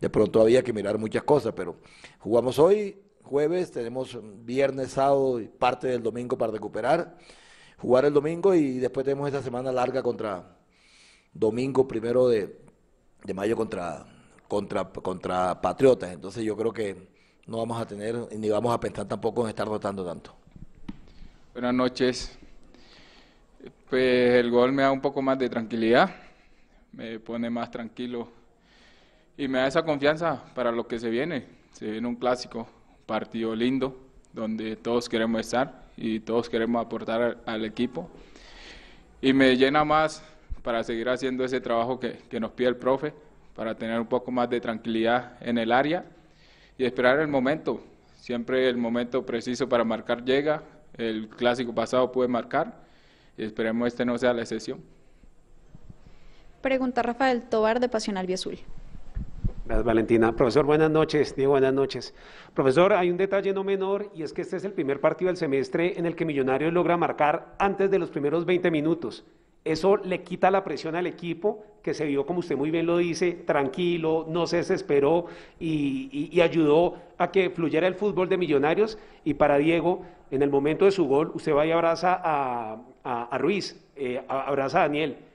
[0.00, 1.74] de pronto había que mirar muchas cosas, pero
[2.20, 2.96] jugamos hoy,
[3.30, 7.16] jueves, tenemos viernes, sábado y parte del domingo para recuperar,
[7.78, 10.56] jugar el domingo y después tenemos esa semana larga contra
[11.32, 12.58] domingo primero de,
[13.32, 14.04] mayo contra,
[14.48, 16.12] contra, contra Patriotas.
[16.12, 17.08] Entonces yo creo que
[17.46, 20.34] no vamos a tener ni vamos a pensar tampoco en estar rotando tanto.
[21.52, 22.36] Buenas noches.
[23.88, 26.10] Pues el gol me da un poco más de tranquilidad,
[26.92, 28.28] me pone más tranquilo
[29.36, 31.46] y me da esa confianza para lo que se viene.
[31.72, 32.66] Se viene un clásico
[33.10, 33.98] partido lindo
[34.32, 38.08] donde todos queremos estar y todos queremos aportar al, equipo.
[39.20, 40.22] Y me llena más
[40.62, 43.12] para seguir haciendo ese trabajo que, nos pide el profe,
[43.56, 46.04] para tener un poco más de tranquilidad en el área
[46.78, 47.82] y esperar el momento.
[48.14, 50.62] Siempre el momento preciso para marcar llega.
[50.96, 52.80] El clásico pasado puede marcar
[53.36, 54.80] y esperemos este no sea la excepción.
[56.62, 58.60] Pregunta Rafael Tobar de Pasión Azul.
[59.70, 60.34] Gracias, Valentina.
[60.34, 61.36] Profesor, buenas noches.
[61.36, 62.12] Diego, buenas noches.
[62.54, 65.36] Profesor, hay un detalle no menor y es que este es el primer partido del
[65.36, 69.24] semestre en el que Millonarios logra marcar antes de los primeros 20 minutos.
[69.64, 72.96] Eso le quita la presión al equipo, que se vio, como usted muy bien lo
[72.96, 75.26] dice, tranquilo, no se desesperó
[75.60, 78.98] y, ayudó a que fluyera el fútbol de Millonarios.
[79.22, 80.02] Y para Diego,
[80.32, 84.88] en el momento de su gol, usted va y abraza a, Ruiz, eh, abraza a
[84.88, 85.29] Daniel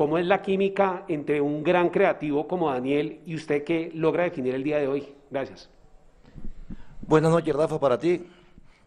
[0.00, 4.54] ¿Cómo es la química entre un gran creativo como Daniel y usted que logra definir
[4.54, 5.14] el día de hoy?
[5.30, 5.68] Gracias.
[7.02, 8.26] Buenas noches, Rafa, para ti.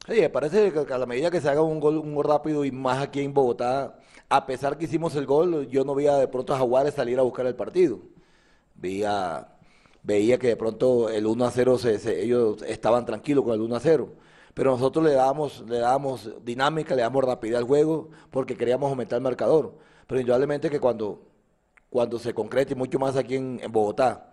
[0.08, 3.22] Sí, parece que a la medida que se haga un gol, rápido y más aquí
[3.22, 6.96] en Bogotá, a pesar que hicimos el gol, yo no veía de pronto a Jaguares
[6.96, 8.00] salir a buscar el partido.
[8.74, 9.50] Veía,
[10.02, 13.80] veía que de pronto el 1 a 0, ellos estaban tranquilos con el 1 a
[13.80, 14.10] 0.
[14.56, 19.18] Pero nosotros le dábamos, le dábamos dinámica, le damos rapidez al juego porque queríamos aumentar
[19.18, 21.22] el marcador pero indudablemente que cuando,
[21.90, 24.32] cuando se concrete, mucho más aquí en, Bogotá,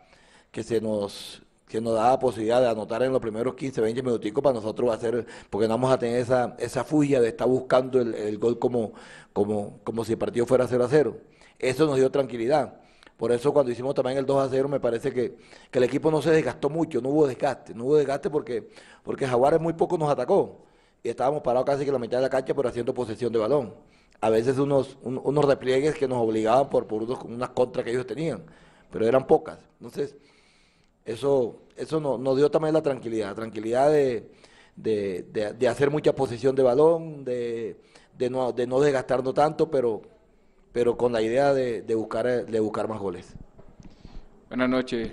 [0.51, 4.03] que se nos que nos da la posibilidad de anotar en los primeros 15, 20
[4.03, 7.29] minuticos para nosotros va a ser, porque no vamos a tener esa, esa fugia de
[7.29, 8.93] estar buscando el, gol como,
[9.33, 11.17] como, como si el partido fuera 0 a 0.
[11.61, 12.81] Eso nos dio tranquilidad.
[13.17, 15.37] Por eso cuando hicimos también el 2 a 0 me parece que,
[15.71, 18.69] que, el equipo no se desgastó mucho, no hubo desgaste, no hubo desgaste porque,
[19.05, 20.65] porque Jaguares muy poco nos atacó
[21.05, 23.75] y estábamos parados casi que la mitad de la cancha pero haciendo posesión de balón
[24.21, 28.07] a veces unos, unos repliegues que nos obligaban por, por unos, unas contras que ellos
[28.07, 28.43] tenían,
[28.91, 29.59] pero eran pocas.
[29.79, 30.17] Entonces,
[31.05, 34.31] eso, eso nos dio también la tranquilidad, la tranquilidad de,
[34.77, 37.77] de, hacer mucha posición de balón, de,
[38.31, 40.03] no, de no desgastarnos tanto, pero,
[40.73, 43.35] pero con la idea de, buscar, de buscar más goles.
[44.49, 45.11] Buenas noches.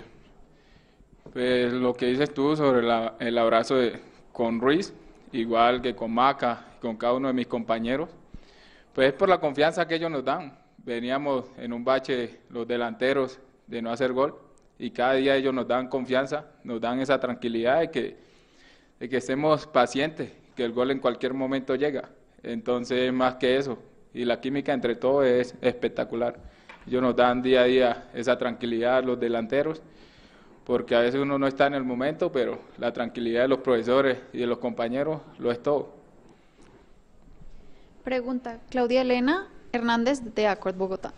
[1.32, 2.80] Pues lo que dices tú sobre
[3.20, 4.00] el abrazo de,
[4.32, 4.92] con Ruiz,
[5.32, 8.08] igual que con Maca, con cada uno de mis compañeros,
[8.98, 10.58] pues por la confianza que ellos nos dan.
[10.78, 14.36] Veníamos en un bache los delanteros de no hacer gol
[14.76, 18.16] y cada día ellos nos dan confianza, nos dan esa tranquilidad de que,
[18.98, 22.08] de que estemos pacientes, que el gol en cualquier momento llega.
[22.42, 23.78] Entonces, más que eso,
[24.12, 26.34] y la química entre todos es espectacular.
[26.84, 29.80] Ellos nos dan día a día esa tranquilidad los delanteros,
[30.64, 34.18] porque a veces uno no está en el momento, pero la tranquilidad de los profesores
[34.32, 35.97] y de los compañeros lo es todo.
[38.08, 41.12] Pregunta Claudia Elena Hernández de Acord Bogotá.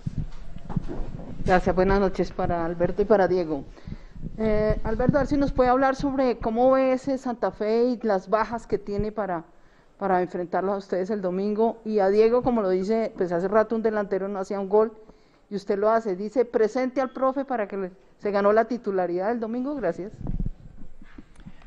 [1.44, 3.62] Gracias, buenas noches para Alberto y para Diego.
[4.38, 8.00] Eh, Alberto, a ver si nos puede hablar sobre cómo ve ese Santa Fe y
[8.02, 9.44] las bajas que tiene para,
[9.98, 11.80] para enfrentarlos a ustedes el domingo.
[11.84, 14.92] Y a Diego, como lo dice, pues hace rato un delantero no hacía un gol
[15.48, 16.16] y usted lo hace.
[16.16, 19.76] Dice, presente al profe para que se ganó la titularidad el domingo.
[19.76, 20.10] Gracias.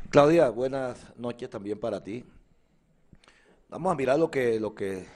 [0.10, 2.26] Claudia, buenas noches también para ti.
[3.74, 5.08] Vamos a mirar lo que, lo que,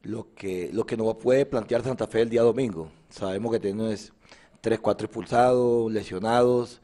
[0.00, 2.88] lo que, lo que nos puede plantear Santa Fe el día domingo.
[3.10, 4.14] Sabemos que tenemos
[4.62, 6.80] tres, cuatro expulsados, lesionados.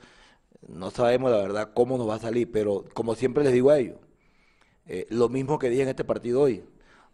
[0.68, 3.78] No sabemos la verdad cómo nos va a salir, pero como siempre les digo a
[3.78, 3.96] ellos,
[4.86, 6.62] eh, lo mismo que dije en este partido hoy.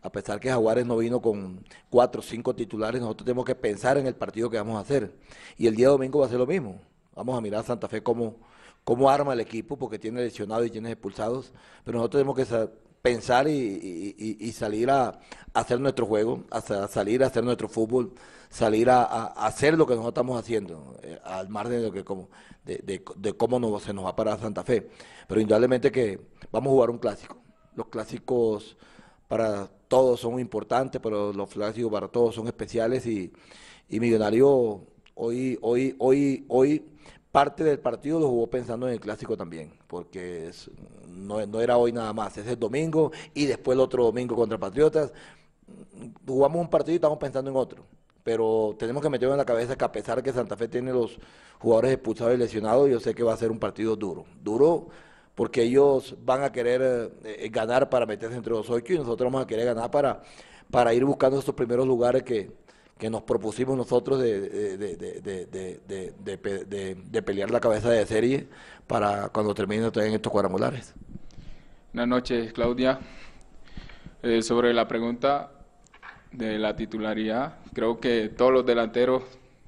[0.02, 3.96] A pesar que Jaguares no vino con cuatro o cinco titulares, nosotros tenemos que pensar
[3.96, 5.14] en el partido que vamos a hacer.
[5.56, 6.80] Y el día domingo va a ser lo mismo.
[7.14, 8.38] Vamos a mirar a Santa Fe cómo,
[8.82, 11.52] cómo arma el equipo, porque tiene lesionados y tiene expulsados.
[11.84, 15.20] Pero nosotros tenemos que pensar y, salir a,
[15.52, 18.14] hacer nuestro juego, a, salir a hacer nuestro fútbol,
[18.48, 22.30] salir a, hacer lo que nosotros estamos haciendo, eh, al margen de, lo que, como,
[22.64, 23.04] de,
[23.36, 24.88] cómo se nos va a parar Santa Fe.
[25.28, 26.18] Pero indudablemente que
[26.50, 27.36] vamos a jugar un clásico.
[27.76, 28.74] Los clásicos
[29.28, 33.30] para todos son importantes, pero los clásicos para todos son especiales y,
[33.90, 34.82] y Millonario
[35.14, 36.82] hoy, hoy, hoy, hoy
[37.34, 40.52] parte del partido lo jugó pensando en el clásico también, porque
[41.08, 45.12] no, era hoy nada más, es el domingo y después el otro domingo contra Patriotas.
[46.24, 47.84] Jugamos un partido y estamos pensando en otro,
[48.22, 51.18] pero tenemos que meter en la cabeza que a pesar que Santa Fe tiene los
[51.58, 54.86] jugadores expulsados y lesionados, yo sé que va a ser un partido duro, duro
[55.34, 59.42] porque ellos van a querer eh, ganar para meterse entre los ocho y nosotros vamos
[59.42, 60.22] a querer ganar para,
[60.70, 62.52] para ir buscando esos primeros lugares que,
[62.98, 64.76] que nos propusimos nosotros de,
[67.10, 68.46] de, pelear la cabeza de serie
[68.86, 70.94] para cuando termine en estos cuadrangulares.
[71.92, 73.00] Buenas noches, Claudia.
[74.22, 75.50] Eh, sobre la pregunta
[76.32, 79.22] de la titularidad, creo que todos los delanteros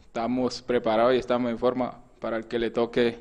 [0.07, 3.19] estamos preparados y estamos en forma para el que le toque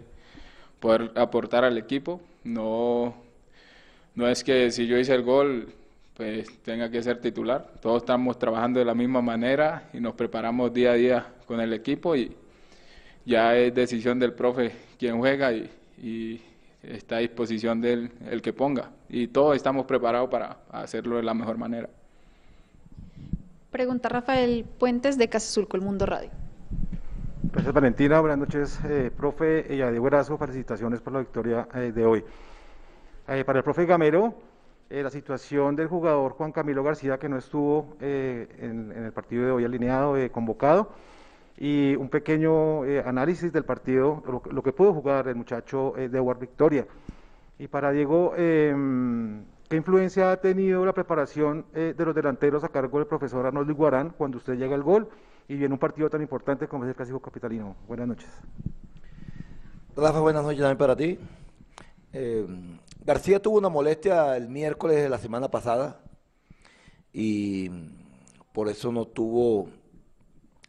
[0.79, 2.21] poder aportar al equipo.
[2.43, 3.15] No,
[4.15, 5.73] no es que si yo hice el gol
[6.15, 7.73] pues tenga que ser titular.
[7.81, 11.73] Todos estamos trabajando de la misma manera y nos preparamos día a día con el
[11.73, 12.35] equipo y
[13.25, 16.41] ya es decisión del profe quien juega y, y
[16.81, 18.91] está a disposición del el que ponga.
[19.09, 21.89] Y todos estamos preparados para hacerlo de la mejor manera.
[23.71, 26.29] Pregunta Rafael Puentes de Casa Azul Mundo Radio.
[27.51, 31.91] Gracias Valentina, buenas noches, eh, profe y a Diego Erazo, felicitaciones por la victoria eh,
[31.93, 32.23] de hoy.
[33.27, 34.33] Eh, para el profe Gamero,
[34.89, 39.45] eh, la situación del jugador Juan Camilo García que no estuvo eh, en, el partido
[39.45, 40.89] de hoy alineado, eh, convocado,
[41.57, 44.21] y un pequeño análisis del partido,
[44.51, 46.85] lo, que pudo jugar el muchacho de War Victoria.
[47.57, 52.99] Y para Diego, em, ¿qué influencia ha tenido la preparación de los delanteros a cargo
[52.99, 55.07] del profesor Arnoldo Iguarán cuando usted llega al gol
[55.47, 57.77] y viene un partido tan importante como es el Clásico Capitalino?
[57.87, 58.29] Buenas noches.
[59.95, 61.17] Rafa, buenas noches también para ti.
[62.11, 62.45] Eh,
[63.05, 66.01] García tuvo una molestia el miércoles de la semana pasada
[67.13, 67.69] y
[68.51, 69.69] por eso no tuvo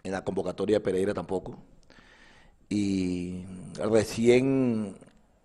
[0.03, 1.57] en la convocatoria de Pereira tampoco.
[2.69, 3.43] Y
[3.79, 4.99] recién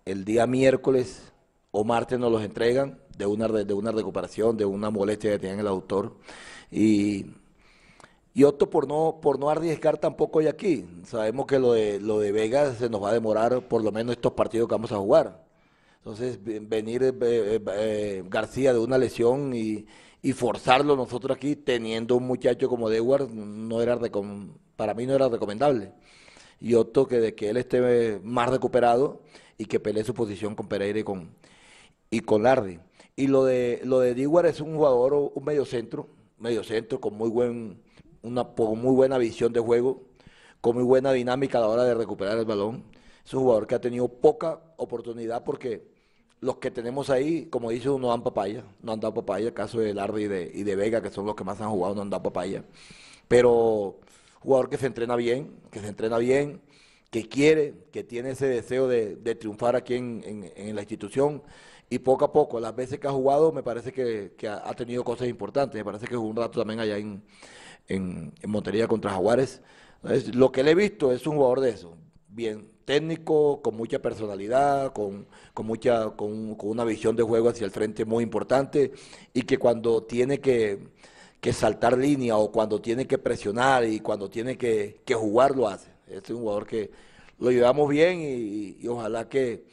[0.04, 1.32] el día miércoles
[1.70, 5.60] o martes nos los entregan de una, de una recuperación, de una molestia que tenían
[5.60, 6.18] el autor.
[6.70, 7.24] Y,
[8.34, 10.86] y por no, por no arriesgar tampoco hoy aquí.
[11.06, 14.14] Sabemos que lo de, lo de Vega se nos va a demorar por lo menos
[14.14, 15.51] estos partidos que vamos a jugar.
[16.04, 19.86] Entonces, venir eh, eh, eh, García de una lesión y,
[20.34, 23.96] forzarlo nosotros aquí, teniendo un muchacho como Dewar, no era
[24.76, 25.92] para mí no era recomendable.
[26.60, 29.22] Y opto que de que él esté más recuperado
[29.56, 31.30] y que pelee su posición con Pereira y con,
[32.10, 32.80] y con Lardi.
[33.14, 37.14] Y lo de lo de Dewar es un jugador, un medio centro, medio centro con
[37.14, 37.80] muy buen,
[38.22, 40.02] una con muy buena visión de juego,
[40.60, 42.84] con muy buena dinámica a la hora de recuperar el balón.
[43.24, 45.91] Es un jugador que ha tenido poca oportunidad porque
[46.42, 49.78] los que tenemos ahí, como dice uno, dan papaya, no han dado papaya, el caso
[49.78, 52.02] de Lardi y de, y de Vega, que son los que más han jugado, no
[52.02, 52.64] han dado papaya.
[53.28, 54.00] Pero
[54.40, 56.60] jugador que se entrena bien, que se entrena bien,
[57.10, 61.44] que quiere, que tiene ese deseo de, triunfar aquí en, en, la institución.
[61.88, 65.04] Y poco a poco, las veces que ha jugado, me parece que, que ha, tenido
[65.04, 65.78] cosas importantes.
[65.78, 67.22] Me parece que jugó un rato también allá en,
[67.86, 69.62] en, Montería contra Jaguares.
[70.02, 71.96] Entonces, lo que le he visto es un jugador de eso,
[72.28, 77.70] bien técnico, con mucha personalidad, con, con mucha, con, una visión de juego hacia el
[77.70, 78.92] frente muy importante
[79.32, 80.78] y que cuando tiene que,
[81.40, 85.68] que saltar línea o cuando tiene que presionar y cuando tiene que, que jugar lo
[85.68, 85.90] hace.
[86.06, 86.90] Este es un jugador que
[87.38, 89.64] lo llevamos bien y, y ojalá que,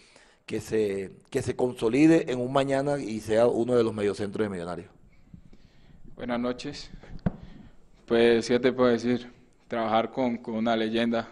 [0.49, 4.49] que, se, que se consolide en un mañana y sea uno de los mediocentros de
[4.49, 4.89] Millonarios.
[6.15, 6.89] Buenas noches.
[8.07, 9.31] Pues, ¿qué te puedo decir?
[9.67, 11.29] Trabajar con, con una leyenda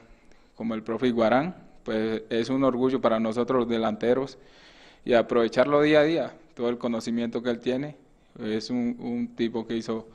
[0.54, 4.38] como el profe Iguarán, pues es un orgullo para nosotros los delanteros
[5.06, 7.95] y aprovecharlo día a día, todo el conocimiento que él tiene.
[8.43, 10.06] Es un, tipo que hizo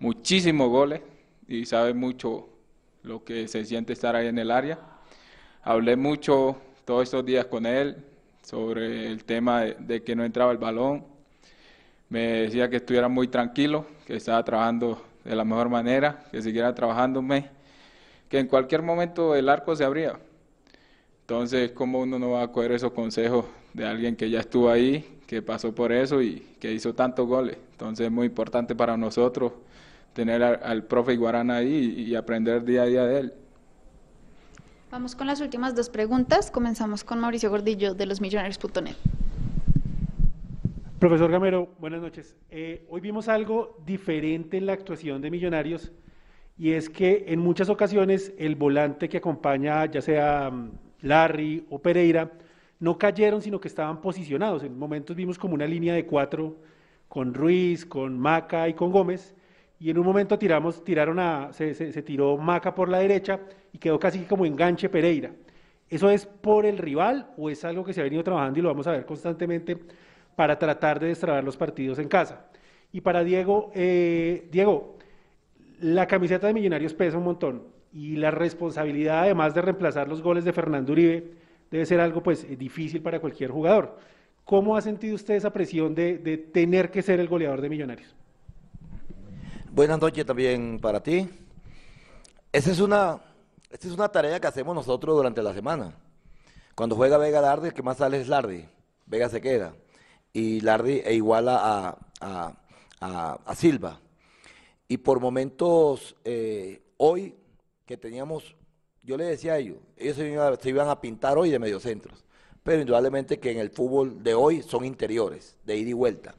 [0.00, 1.00] muchísimos goles
[1.48, 2.50] y sabe mucho
[3.04, 4.80] lo que se siente estar ahí en el área.
[5.62, 8.04] Hablé mucho todos estos días con él
[8.42, 11.06] sobre el tema de, de que no entraba el balón.
[12.10, 16.74] Me decía que estuviera muy tranquilo, que estaba trabajando de la mejor manera, que siguiera
[16.74, 17.48] trabajándome,
[18.28, 20.18] que en cualquier momento el arco se abría.
[21.28, 25.20] Entonces, ¿cómo uno no va a coger esos consejos de alguien que ya estuvo ahí,
[25.26, 27.58] que pasó por eso y que hizo tantos goles?
[27.72, 29.52] Entonces, es muy importante para nosotros
[30.14, 33.34] tener al, al profe Iguarán ahí y, y aprender día a día de él.
[34.90, 36.50] Vamos con las últimas dos preguntas.
[36.50, 38.96] Comenzamos con Mauricio Gordillo de los Millonarios.net.
[40.98, 42.36] Profesor Gamero, buenas noches.
[42.50, 45.92] Eh, hoy vimos algo diferente en la actuación de Millonarios
[46.56, 50.50] y es que en muchas ocasiones el volante que acompaña, ya sea
[51.02, 52.30] Larry o Pereira,
[52.80, 54.62] no cayeron, sino que estaban posicionados.
[54.62, 56.56] En momentos vimos como una línea de cuatro
[57.08, 59.34] con Ruiz, con Maca y con Gómez,
[59.80, 63.40] y en un momento tiramos, tiraron a, se, se, tiró Maca por la derecha
[63.72, 65.30] y quedó casi como enganche Pereira.
[65.88, 68.68] ¿Eso es por el rival o es algo que se ha venido trabajando y lo
[68.68, 69.78] vamos a ver constantemente
[70.36, 72.46] para tratar de destrabar los partidos en casa?
[72.92, 74.98] Y para Diego, eh, Diego,
[75.80, 80.44] la camiseta de Millonarios pesa un montón y la responsabilidad además de reemplazar los goles
[80.44, 81.32] de Fernando Uribe
[81.70, 83.98] debe ser algo pues difícil para cualquier jugador.
[84.44, 88.14] ¿Cómo ha sentido usted esa presión de, de tener que ser el goleador de Millonarios?
[89.70, 91.28] Buenas noches también para ti.
[92.50, 93.20] Esa es una,
[93.70, 95.94] esta es una tarea que hacemos nosotros durante la semana.
[96.74, 98.64] Cuando juega Vega Lardi, el que más sale es Lardi.
[99.06, 99.74] Vega se queda.
[100.32, 102.52] Y Lardi e iguala a, a,
[103.00, 104.00] a, a Silva.
[104.88, 107.34] Y por momentos, eh, hoy
[107.88, 108.54] que teníamos,
[109.02, 112.22] yo le decía a ellos, ellos se iban, a pintar hoy de mediocentros,
[112.62, 116.34] pero indudablemente que en el fútbol de hoy son interiores, de ida y vuelta.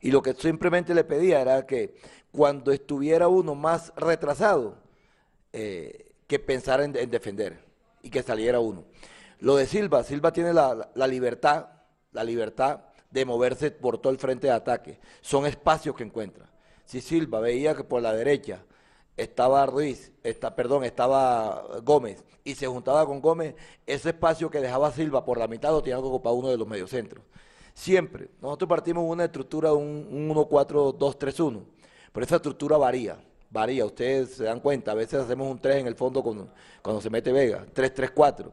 [0.00, 1.94] Y lo que simplemente le pedía era que
[2.32, 4.76] cuando estuviera uno más retrasado,
[5.52, 7.60] eh, que pensara en, en, defender.
[8.02, 8.84] y que saliera uno.
[9.38, 11.66] Lo de Silva, Silva tiene la, la libertad,
[12.10, 12.80] la libertad
[13.10, 14.98] de moverse por todo el frente de ataque.
[15.20, 16.50] Son espacios que encuentra.
[16.84, 18.64] Si Silva veía que por la derecha
[19.18, 23.54] estaba Ruiz, está, perdón, estaba Gómez y se juntaba con Gómez,
[23.84, 26.66] ese espacio que dejaba Silva por la mitad lo tenía que ocupar uno de los
[26.66, 27.24] mediocentros.
[27.74, 28.30] Siempre.
[28.40, 31.62] Nosotros partimos una estructura, un, un 1-4-2-3-1,
[32.12, 33.18] pero esa estructura varía,
[33.50, 33.84] varía.
[33.84, 36.48] Ustedes se dan cuenta, a veces hacemos un 3 en el fondo cuando,
[36.80, 38.50] cuando se mete Vega, 3-3-4.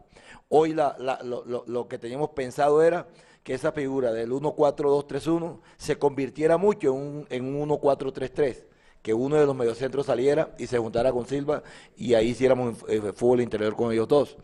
[0.50, 3.08] Hoy la, la, lo, lo que teníamos pensado era
[3.44, 8.75] que esa figura del 1-4-2-3-1 se convirtiera mucho en un, en un 1-4-3-3
[9.06, 11.62] que uno de los mediocentros saliera y se juntara con Silva
[11.96, 14.36] y ahí hiciéramos eh, fútbol interior con ellos dos.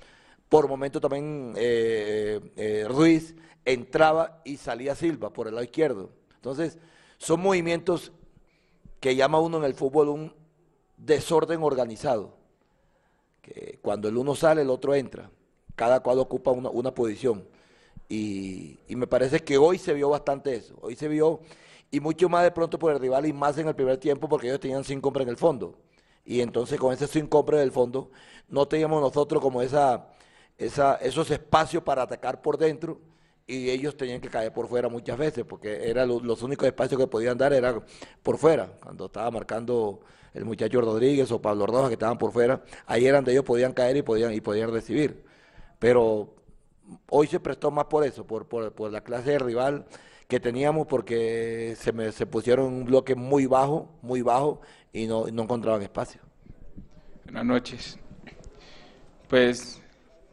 [0.50, 3.34] Por momento también eh, eh, Ruiz
[3.66, 6.12] entraba y salía Silva por el lado izquierdo.
[6.36, 6.78] Entonces,
[7.18, 8.12] son movimientos
[9.00, 10.36] que llama uno en el fútbol un
[10.96, 12.38] desorden organizado.
[13.42, 15.32] Que cuando el uno sale, el otro entra.
[15.76, 17.48] Cada cual ocupa una, una posición.
[18.08, 20.78] Y me parece que hoy se vio bastante eso.
[20.82, 21.40] Hoy se vio
[21.92, 24.48] y mucho más de pronto por el rival y más en el primer tiempo porque
[24.48, 25.78] ellos tenían sin compra en el fondo.
[26.24, 28.12] Y entonces con ese sin compra en el fondo
[28.48, 30.08] no teníamos nosotros como esa,
[30.58, 33.00] esa, esos espacios para atacar por dentro
[33.46, 37.08] y ellos tenían que caer por fuera muchas veces porque eran los únicos espacios que
[37.08, 37.84] podían dar eran
[38.24, 38.72] por fuera.
[38.82, 40.00] Cuando estaba marcando
[40.34, 43.74] el muchacho Rodríguez o Pablo Rojas que estaban por fuera, ahí eran donde ellos podían
[43.74, 45.26] caer y podían, y podían recibir.
[45.80, 46.36] Pero
[47.10, 49.86] hoy se prestó más por eso, por, por, por la clase de rival
[50.32, 54.62] que teníamos porque se, me, se pusieron un bloque muy bajo, muy bajo
[54.94, 56.22] y no, no encontraban espacio.
[57.26, 58.00] Buenas noches.
[59.28, 59.82] Pues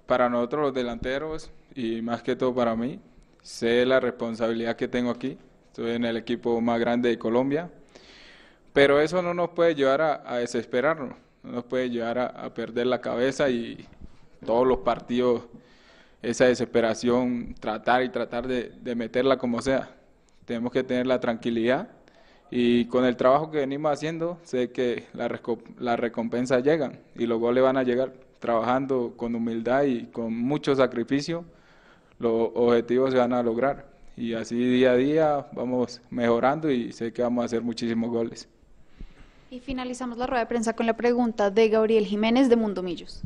[0.06, 3.00] para nosotros los delanteros y más que todo para mí,
[3.42, 5.36] sé la responsabilidad que tengo aquí.
[5.66, 7.68] Estoy en el equipo más grande de Colombia,
[8.72, 12.54] pero eso no nos puede llevar a, a desesperarnos, no nos puede llevar a, a
[12.54, 13.84] perder la cabeza y
[14.46, 15.42] todos los partidos
[16.22, 19.90] esa desesperación, tratar y tratar de, de, meterla como sea.
[20.44, 21.88] Tenemos que tener la tranquilidad
[22.50, 25.30] y con el trabajo que venimos haciendo, sé que las
[25.78, 28.12] la recompensas llegan y los goles van a llegar.
[28.38, 31.44] Trabajando con humildad y con mucho sacrificio,
[32.18, 33.86] los objetivos se van a lograr.
[34.16, 38.48] Y así día a día vamos mejorando y sé que vamos a hacer muchísimos goles.
[39.50, 43.22] Y finalizamos la rueda de prensa con la pregunta de Gabriel Jiménez de Mundo Millos.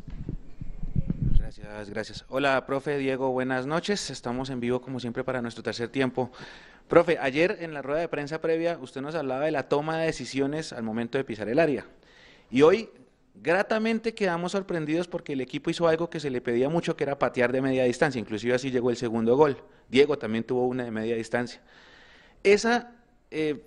[1.87, 2.25] Gracias.
[2.27, 4.09] Hola, profe Diego, buenas noches.
[4.09, 6.29] Estamos en vivo como siempre para nuestro tercer tiempo.
[6.89, 10.07] Profe, ayer en la rueda de prensa previa usted nos hablaba de la toma de
[10.07, 11.85] decisiones al momento de pisar el área.
[12.51, 12.89] Y hoy,
[13.35, 17.17] gratamente quedamos sorprendidos porque el equipo hizo algo que se le pedía mucho, que era
[17.17, 18.19] patear de media distancia.
[18.19, 19.57] Inclusive así llegó el segundo gol.
[19.89, 21.61] Diego también tuvo una de media distancia.
[22.43, 22.91] Esa
[23.31, 23.65] eh,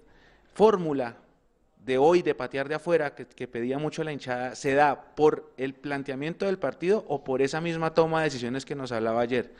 [0.53, 1.17] fórmula
[1.87, 5.73] de hoy de patear de afuera, que, pedía mucho la hinchada, se da por el
[5.73, 9.55] planteamiento del partido o por esa misma toma de decisiones que nos hablaba ayer.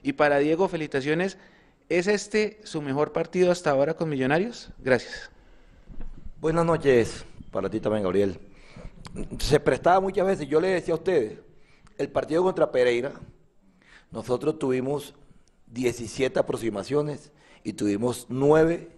[0.00, 1.38] Y para Diego, felicitaciones.
[1.88, 4.70] ¿Es este su mejor partido hasta ahora con Millonarios?
[4.78, 5.28] Gracias.
[6.40, 8.38] Buenas noches para ti también, Gabriel.
[9.40, 11.40] Se prestaba muchas veces, yo le decía a ustedes,
[11.98, 13.12] el partido contra Pereira,
[14.12, 15.14] nosotros tuvimos
[15.66, 17.32] 17 aproximaciones
[17.64, 18.88] y tuvimos 9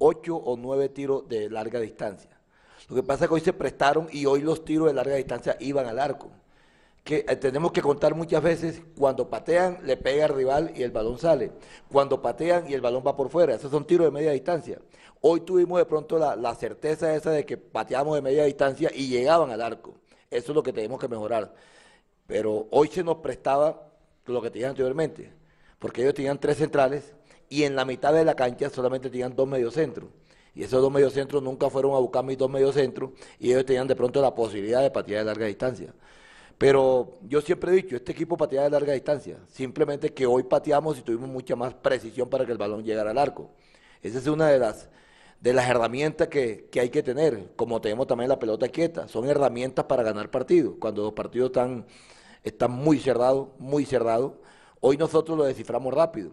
[0.00, 2.30] ocho o nueve tiros de larga distancia.
[2.88, 5.56] Lo que pasa es que hoy se prestaron y hoy los tiros de larga distancia
[5.60, 6.32] iban al arco.
[7.04, 10.90] Que eh, tenemos que contar muchas veces, cuando patean, le pega al rival y el
[10.90, 11.52] balón sale.
[11.90, 13.54] Cuando patean y el balón va por fuera.
[13.54, 14.80] Esos son tiros de media distancia.
[15.20, 19.06] Hoy tuvimos de pronto la, la certeza esa de que pateamos de media distancia y
[19.06, 19.94] llegaban al arco.
[20.30, 21.54] Eso es lo que tenemos que mejorar.
[22.26, 23.86] Pero hoy se nos prestaba
[24.26, 25.32] lo que tenían anteriormente,
[25.78, 27.14] porque ellos tenían tres centrales
[27.50, 30.08] y en la mitad de la cancha solamente tenían dos mediocentros.
[30.54, 33.96] Y esos dos mediocentros nunca fueron a buscar mis dos mediocentros y ellos tenían de
[33.96, 35.92] pronto la posibilidad de patear de larga distancia.
[36.58, 39.38] Pero yo siempre he dicho, este equipo patea de larga distancia.
[39.48, 43.18] Simplemente que hoy pateamos y tuvimos mucha más precisión para que el balón llegara al
[43.18, 43.50] arco.
[44.00, 44.88] Esa es una de las,
[45.40, 49.08] de las herramientas que, que hay que tener, como tenemos también la pelota quieta.
[49.08, 50.76] Son herramientas para ganar partidos.
[50.78, 51.86] Cuando los partidos están,
[52.44, 54.34] están muy cerrados, muy cerrados,
[54.80, 56.32] hoy nosotros lo desciframos rápido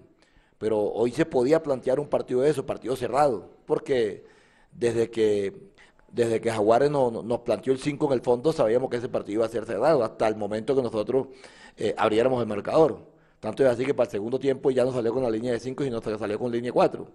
[0.57, 4.25] pero hoy se podía plantear un partido de eso, partido cerrado, porque
[4.71, 5.67] desde que
[6.11, 9.09] desde que Jaguares no, no, nos planteó el 5 en el fondo, sabíamos que ese
[9.09, 11.27] partido iba a ser cerrado, hasta el momento que nosotros
[11.75, 12.99] eh, abriéramos el marcador.
[13.39, 15.59] Tanto es así que para el segundo tiempo ya no salió con la línea de
[15.59, 17.07] 5 y no salió con línea 4.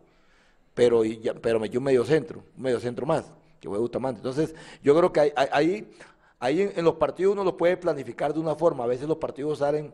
[0.74, 3.30] Pero, ya, pero metió un medio centro, un medio centro más,
[3.60, 4.18] que fue Bustamante.
[4.18, 5.90] Entonces, yo creo que ahí, ahí,
[6.38, 8.84] ahí en, en los partidos uno los puede planificar de una forma.
[8.84, 9.92] A veces los partidos salen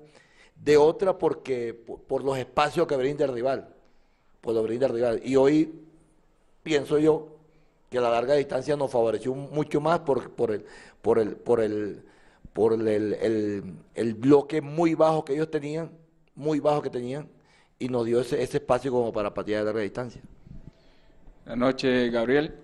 [0.62, 3.68] de otra porque por, los espacios que brinda el rival,
[4.40, 5.20] por lo brinda el rival.
[5.24, 5.72] Y hoy
[6.62, 7.28] pienso yo
[7.90, 10.64] que la larga distancia nos favoreció mucho más por, por el,
[11.00, 12.02] por el, por el,
[12.52, 15.90] por el, el, el bloque muy bajo que ellos tenían,
[16.34, 17.28] muy bajo que tenían,
[17.78, 20.20] y nos dio ese, ese espacio como para patear de larga distancia.
[21.44, 22.54] Buenas noches, Gabriel.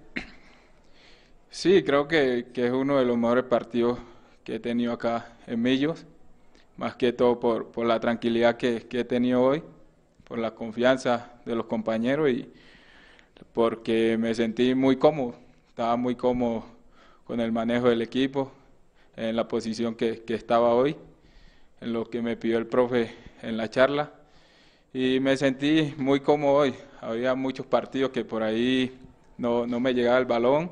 [1.50, 3.98] Sí, creo que, que, es uno de los mejores partidos
[4.42, 6.04] que he tenido acá en Millos,
[6.76, 9.62] más que todo por, por la tranquilidad que, que, he tenido hoy,
[10.24, 12.50] por la confianza de los compañeros y
[13.52, 15.34] porque me sentí muy cómodo,
[15.68, 16.64] estaba muy cómodo
[17.24, 18.52] con el manejo del equipo,
[19.16, 20.96] en la posición que, que estaba hoy,
[21.80, 24.12] en lo que me pidió el profe en la charla
[24.94, 26.74] y me sentí muy cómodo hoy.
[27.00, 28.96] Había muchos partidos que por ahí
[29.36, 30.70] no, no, me llegaba el balón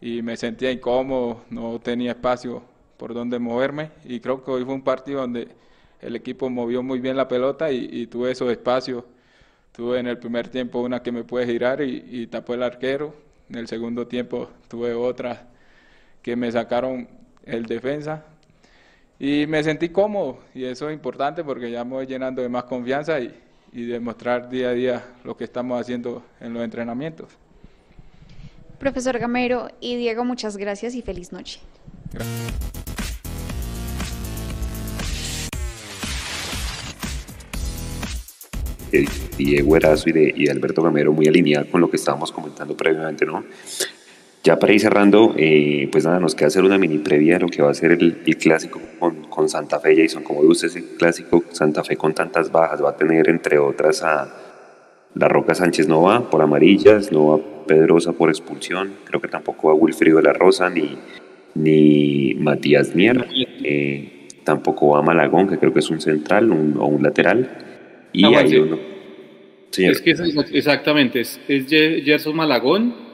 [0.00, 2.62] y me sentía incómodo, no tenía espacio
[3.04, 5.48] por donde moverme y creo que hoy fue un partido donde
[6.00, 9.04] el equipo movió muy bien la pelota y, y tuve esos espacios.
[9.72, 13.14] Tuve en el primer tiempo una que me puede girar y, y tapó el arquero.
[13.50, 15.48] En el segundo tiempo tuve otra
[16.22, 17.06] que me sacaron
[17.44, 18.24] el defensa
[19.18, 22.64] y me sentí cómodo y eso es importante porque ya me voy llenando de más
[22.64, 23.38] confianza y,
[23.74, 27.28] y demostrar día a día lo que estamos haciendo en los entrenamientos.
[28.78, 31.60] Profesor Gamero y Diego, muchas gracias y feliz noche.
[32.14, 32.54] Gracias.
[39.36, 43.44] Diego Erazo y Alberto Gamero muy alineado con lo que estábamos comentando previamente, ¿no?
[44.42, 47.48] Ya para ir cerrando, eh, pues nada, nos queda hacer una mini previa de lo
[47.48, 50.22] que va a ser el, el clásico con, Santa Fe, Jason.
[50.22, 54.28] Como gusta ese clásico, Santa Fe con tantas bajas, va a tener entre otras a
[55.14, 59.68] La Roca Sánchez no va por amarillas, no va Pedrosa por expulsión, creo que tampoco
[59.68, 60.98] va Wilfrido de la Rosa ni,
[61.54, 63.26] ni Matías Mier,
[63.62, 67.48] eh, tampoco va Malagón, que creo que es un central un, o un lateral.
[68.12, 68.78] Y no, hay uno.
[69.70, 69.92] Señor.
[69.92, 70.20] Es que es,
[70.52, 73.04] exactamente, es, es Gerson Malagón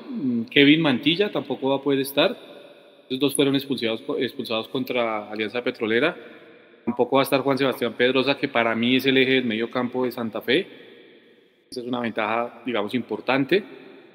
[0.50, 2.36] Kevin Mantilla tampoco va a poder estar.
[3.08, 6.16] Los dos fueron expulsados, expulsados contra Alianza Petrolera.
[6.84, 9.70] Tampoco va a estar Juan Sebastián Pedrosa, que para mí es el eje del medio
[9.70, 10.66] campo de Santa Fe.
[11.70, 13.62] Esa es una ventaja, digamos, importante.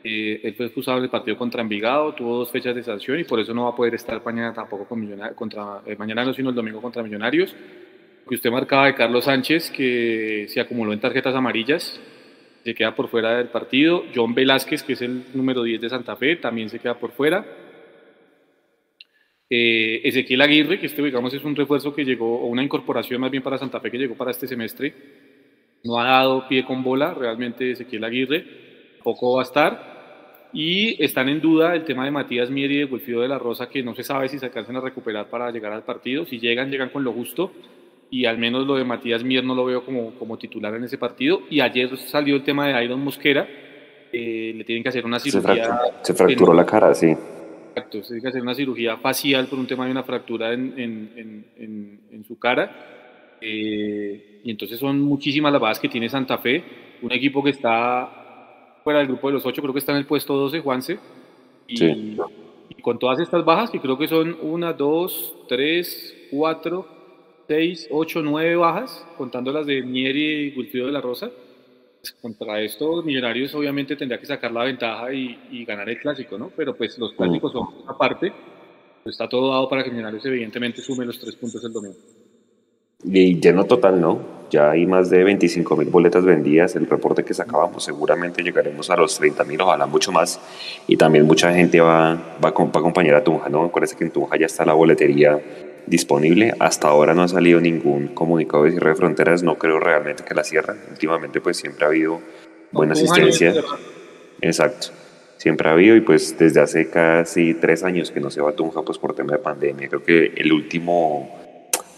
[0.07, 3.23] Eh, él fue expulsado en el partido contra Envigado, tuvo dos fechas de sanción y
[3.23, 6.31] por eso no va a poder estar mañana tampoco con Millonarios, contra, eh, mañana no,
[6.31, 7.55] sino el domingo contra Millonarios.
[8.29, 11.99] Que usted marcaba de Carlos Sánchez, que se acumuló en tarjetas amarillas,
[12.63, 14.03] se queda por fuera del partido.
[14.13, 17.43] John Velázquez, que es el número 10 de Santa Fe, también se queda por fuera.
[19.49, 23.31] Eh, Ezequiel Aguirre, que este digamos es un refuerzo que llegó, o una incorporación más
[23.31, 24.93] bien para Santa Fe que llegó para este semestre,
[25.83, 28.65] no ha dado pie con bola, realmente Ezequiel Aguirre
[29.05, 29.94] poco va a estar.
[30.55, 33.67] Y están en duda el tema de Matías Mier y de Wilfrido de la Rosa,
[33.67, 36.25] que no se sabe si se alcanzan a recuperar para llegar al partido.
[36.25, 37.51] Si llegan, llegan con lo justo
[38.09, 40.97] y al menos lo de Matías Mier no lo veo como, como titular en ese
[40.97, 41.41] partido.
[41.49, 43.45] Y ayer salió el tema de Iron Mosquera,
[44.13, 45.41] eh, le tienen que hacer una cirugía.
[45.41, 47.13] Se fracturó, se fracturó en, la cara, sí.
[47.69, 50.73] Exacto, se tiene que hacer una cirugía facial por un tema de una fractura en,
[50.77, 52.93] en, en, en su cara.
[53.41, 56.63] Eh, y entonces son muchísimas las bajas que tiene Santa Fe,
[57.01, 58.24] un equipo que está
[58.85, 60.99] fuera del grupo de los ocho, creo que está en el puesto 12, Juanse.
[61.67, 62.17] Y, sí.
[62.69, 66.87] y con todas estas bajas, que creo que son una, dos, tres, cuatro,
[67.47, 71.31] 6, 8, 9 bajas, contando las de Mieri y Wilfrido de la Rosa.
[71.99, 76.37] Pues contra esto, Millonarios obviamente tendría que sacar la ventaja y, y ganar el clásico,
[76.37, 76.51] ¿no?
[76.55, 78.31] Pero pues los clásicos son aparte.
[79.03, 81.97] Pues está todo dado para que Millonarios evidentemente sume los tres puntos el domingo.
[83.03, 84.34] Y lleno total, ¿no?
[84.55, 86.77] Ya hay más de 25 mil boletas vendidas.
[86.77, 90.39] El reporte que sacábamos, seguramente llegaremos a los 30 mil, ojalá mucho más.
[90.87, 93.65] Y también mucha gente va, va, va a acompañar a Tunja, ¿no?
[93.65, 95.37] Acuérdense que en Tunja ya está la boletería
[95.87, 96.53] disponible.
[96.57, 100.33] Hasta ahora no ha salido ningún comunicado de cierre de fronteras, no creo realmente que
[100.33, 100.77] la cierren.
[100.89, 102.21] Últimamente pues siempre ha habido
[102.71, 103.53] buena asistencia.
[104.39, 104.87] Exacto,
[105.35, 108.53] siempre ha habido y pues desde hace casi tres años que no se va a
[108.53, 109.89] Tunja pues por tema de pandemia.
[109.89, 111.44] Creo que el último,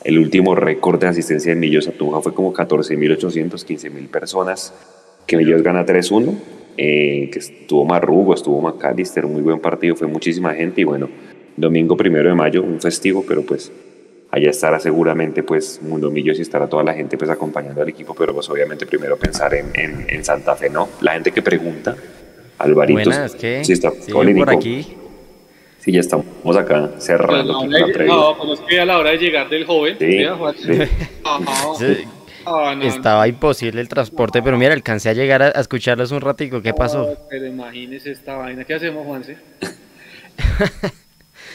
[0.03, 4.73] el último récord de asistencia de Millos a Tunja fue como 14.800, 15.000 personas,
[5.25, 6.33] que Millos gana 3-1.
[6.79, 11.09] Eh, que estuvo Marrugo, estuvo McAllister, muy buen partido, fue muchísima gente y bueno,
[11.55, 13.71] domingo primero de mayo, un festivo, pero pues
[14.29, 18.13] allá estará seguramente pues Mundo Millos y estará toda la gente pues acompañando al equipo,
[18.13, 20.87] pero pues obviamente primero pensar en, en, en Santa Fe, ¿no?
[21.01, 21.95] La gente que pregunta,
[22.59, 23.63] Alvarito, Buenas, ¿qué?
[23.63, 24.85] sí está ¿Sí, por aquí.
[25.87, 26.25] Sí, ya estamos
[26.57, 27.65] acá cerrando.
[27.65, 30.37] No, la no, pues es que a la hora de llegar del joven, sí, mira,
[30.57, 30.73] sí.
[31.79, 32.03] sí.
[32.43, 33.27] Oh, no, Estaba no.
[33.27, 36.61] imposible el transporte, pero mira, alcancé a llegar a, a escucharlos un ratico.
[36.61, 37.17] ¿Qué pasó?
[37.29, 38.65] Pero imagínese esta vaina.
[38.65, 39.37] ¿Qué hacemos, Juanse?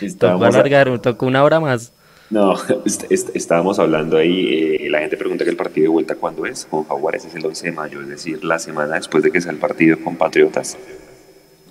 [0.18, 1.92] Tocó alargar, tocó una hora más.
[2.30, 2.54] No,
[2.86, 6.46] est est estábamos hablando ahí, eh, la gente pregunta que el partido de vuelta cuándo
[6.46, 9.42] es, con Jaguares es el 11 de mayo, es decir, la semana después de que
[9.42, 10.78] sea el partido con Patriotas.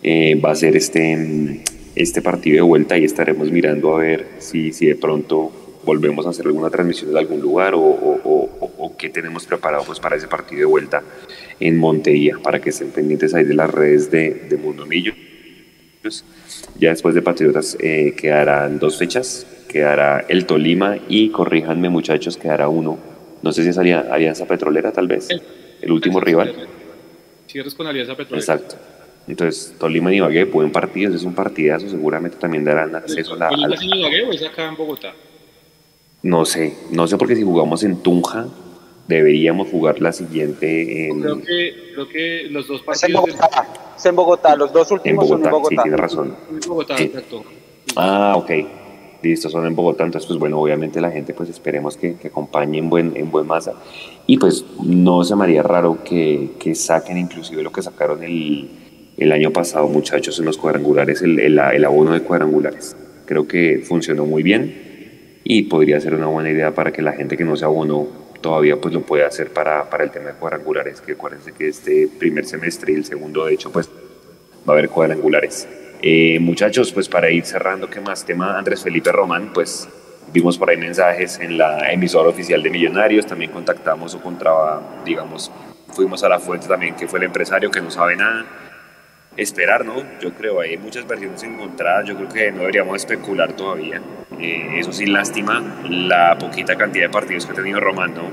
[0.03, 1.63] Eh, va a ser este,
[1.95, 5.51] este partido de vuelta y estaremos mirando a ver si, si de pronto
[5.83, 10.15] volvemos a hacer alguna transmisión de algún lugar o, o, qué tenemos preparado pues para
[10.15, 11.01] ese partido de vuelta
[11.59, 15.13] en Montería, para que estén pendientes ahí de las redes de, de Mundo Millo.
[16.77, 22.69] Ya después de Patriotas eh, quedarán dos fechas, quedará el Tolima y corríjanme muchachos, quedará
[22.69, 22.99] uno.
[23.41, 25.29] No sé si es Alianza Petrolera tal vez,
[25.81, 26.67] el último rival.
[27.47, 28.39] Cierres con Alianza Petrolera.
[28.39, 28.75] Exacto.
[29.27, 33.49] Entonces, Tolima y Ibagué, buen partido, es un partidazo, seguramente también darán acceso a la...
[33.49, 35.13] ¿Tolima y Ibagué o es acá en Bogotá?
[36.23, 38.47] No sé, no sé porque si jugamos en Tunja,
[39.07, 41.21] deberíamos jugar la siguiente en...
[41.21, 43.03] Creo que, creo que los dos partidos...
[43.03, 43.67] Es en Bogotá,
[43.97, 44.55] es en Bogotá.
[44.55, 45.69] los dos últimos son en Bogotá.
[45.69, 46.35] Sí, tiene razón.
[46.49, 47.43] En Bogotá, exacto.
[47.95, 48.51] Ah, ok.
[49.23, 52.79] Listo, son en Bogotá, entonces pues bueno, obviamente la gente pues esperemos que, que acompañe
[52.79, 53.73] en buen, en buen masa.
[54.25, 58.80] Y pues no se me haría raro que, que saquen inclusive lo que sacaron el,
[59.21, 62.95] el año pasado, muchachos, en los cuadrangulares, el, el, el abono de cuadrangulares.
[63.25, 67.37] Creo que funcionó muy bien y podría ser una buena idea para que la gente
[67.37, 68.07] que no se abonó
[68.41, 72.07] todavía pues lo pueda hacer para, para el tema de cuadrangulares, que acuérdense que este
[72.07, 75.67] primer semestre y el segundo de hecho pues va a haber cuadrangulares.
[76.01, 78.25] Eh, muchachos, pues para ir cerrando, ¿qué más?
[78.25, 79.87] Tema Andrés Felipe Román, pues
[80.33, 84.51] vimos por ahí mensajes en la emisora oficial de Millonarios, también contactamos o contra,
[85.05, 85.51] digamos,
[85.89, 88.70] fuimos a la fuente también que fue el empresario que no sabe nada,
[89.37, 90.19] esperar, ¿no?
[90.19, 94.01] Yo creo, hay muchas versiones encontradas, yo creo que no deberíamos especular todavía.
[94.39, 98.31] Eh, eso sí, lástima la poquita cantidad de partidos que ha tenido Román, ¿no?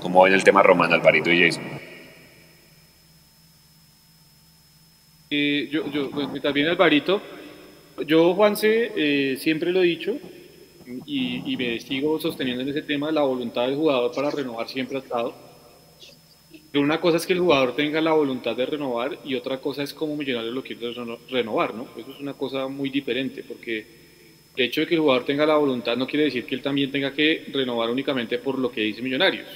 [0.00, 1.64] Como ven el tema Román, Alvarito y Jason.
[5.30, 7.20] Eh, yo, yo, pues, también Alvarito,
[8.06, 10.16] yo Juanse eh, siempre lo he dicho
[11.04, 14.98] y, y me sigo sosteniendo en ese tema, la voluntad del jugador para renovar siempre
[14.98, 15.45] ha estado
[16.80, 19.94] una cosa es que el jugador tenga la voluntad de renovar y otra cosa es
[19.94, 20.92] cómo Millonarios lo quiere
[21.30, 21.86] renovar, ¿no?
[21.96, 23.86] Eso es una cosa muy diferente, porque
[24.56, 26.90] el hecho de que el jugador tenga la voluntad no quiere decir que él también
[26.90, 29.46] tenga que renovar únicamente por lo que dice Millonarios.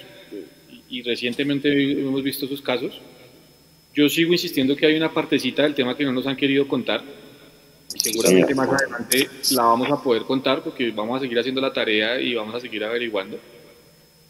[0.89, 3.01] Y, recientemente hemos visto esos casos.
[3.95, 7.03] Yo sigo insistiendo que hay una partecita del tema que no nos han querido contar.
[7.95, 11.73] Y seguramente más adelante la vamos a poder contar porque vamos a seguir haciendo la
[11.73, 13.39] tarea y vamos a seguir averiguando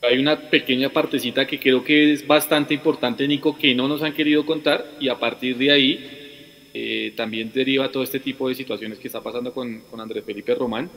[0.03, 4.15] hay una pequeña partecita que creo que es bastante importante, Nico, que no nos han
[4.15, 6.11] querido contar y a partir de ahí
[6.73, 10.55] eh, también deriva todo este tipo de situaciones que está pasando con, con Andrés Felipe
[10.55, 10.89] Román.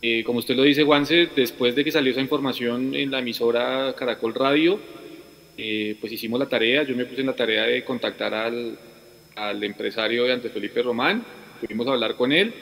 [0.00, 3.92] Eh, como usted lo dice, Juanse, después de que salió esa información en la emisora
[3.98, 4.78] Caracol Radio,
[5.56, 8.78] eh, pues hicimos la tarea, yo me puse en la tarea de contactar al,
[9.34, 11.24] al empresario de Andrés Felipe Román,
[11.60, 12.54] pudimos hablar con él,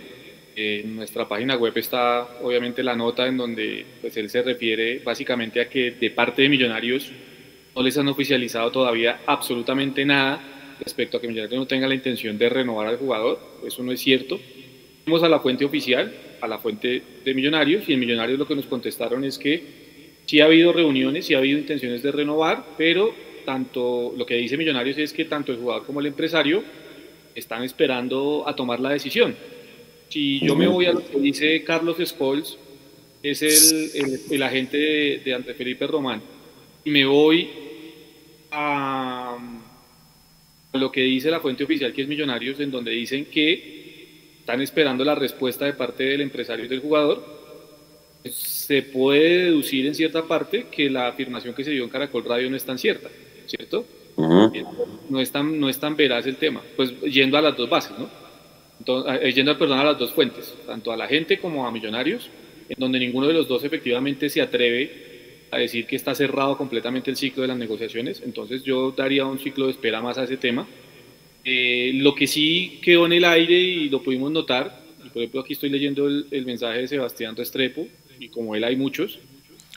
[0.57, 5.61] en nuestra página web está obviamente la nota en donde pues, él se refiere básicamente
[5.61, 7.13] a que de parte de Millonarios
[7.75, 10.41] no les han oficializado todavía absolutamente nada
[10.81, 13.39] respecto a que Millonarios no tenga la intención de renovar al jugador.
[13.67, 14.41] Eso no es cierto.
[15.05, 18.57] Fuimos a la fuente oficial, a la fuente de Millonarios, y en Millonarios lo que
[18.57, 19.63] nos contestaron es que
[20.25, 24.57] sí ha habido reuniones, sí ha habido intenciones de renovar, pero tanto lo que dice
[24.57, 26.63] Millonarios es que tanto el jugador como el empresario
[27.35, 29.37] están esperando a tomar la decisión.
[30.09, 32.57] Si yo me voy a lo que dice Carlos Scholes,
[33.23, 36.23] es el, el, agente de, de André Felipe Román,
[36.85, 37.49] y me voy
[38.53, 39.37] a,
[40.73, 45.05] lo que dice la fuente oficial que es Millonarios, en donde dicen que están esperando
[45.05, 47.37] la respuesta de parte del empresario y del jugador,
[48.31, 52.51] se puede deducir en cierta parte que la afirmación que se dio en Caracol Radio
[52.51, 53.09] no es tan cierta,
[53.47, 53.87] ¿cierto?
[54.17, 57.99] no, es tan, no es tan veraz el tema, pues yendo a las dos bases,
[57.99, 58.09] ¿no?
[58.85, 62.29] Eh, yendo perdón, a las dos fuentes, tanto a la gente como a millonarios,
[62.69, 65.07] en donde ninguno de los dos efectivamente se atreve
[65.51, 69.39] a decir que está cerrado completamente el ciclo de las negociaciones, entonces yo daría un
[69.39, 70.67] ciclo de espera más a ese tema.
[71.45, 75.55] Eh, lo que sí quedó en el aire y lo pudimos notar, por ejemplo aquí
[75.55, 77.87] estoy leyendo el, mensaje de Sebastián Restrepo,
[78.19, 79.19] y como él hay muchos.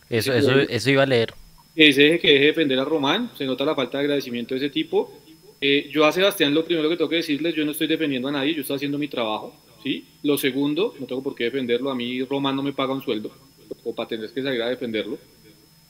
[0.10, 1.34] Eso, eso, eso iba a leer.
[1.76, 4.70] Ese que deje de defender a Román, se nota la falta de agradecimiento de ese
[4.70, 5.22] tipo,
[5.62, 8.32] eh, yo a Sebastián lo primero que tengo que decirles, yo no estoy defendiendo a
[8.32, 9.54] nadie, yo estoy haciendo mi trabajo,
[9.84, 10.06] ¿sí?
[10.24, 13.32] Lo segundo, no tengo por qué defenderlo, a mí Román no me paga un sueldo,
[13.84, 15.18] o para tener que salir a defenderlo.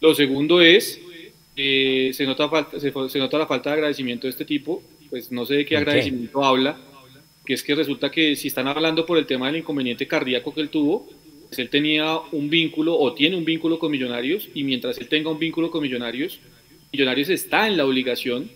[0.02, 1.00] Lo segundo es,
[1.56, 5.46] eh, se, nota falta, se, nota la falta de agradecimiento de este tipo, pues no
[5.46, 6.80] sé de qué agradecimiento habla,
[7.46, 10.62] que es que resulta que si están hablando por el tema del inconveniente cardíaco que
[10.62, 11.08] él tuvo,
[11.48, 15.32] pues él tenía un vínculo o tiene un vínculo con Millonarios y mientras él tenga
[15.32, 16.40] un vínculo con Millonarios,
[16.92, 18.50] Millonarios está en la obligación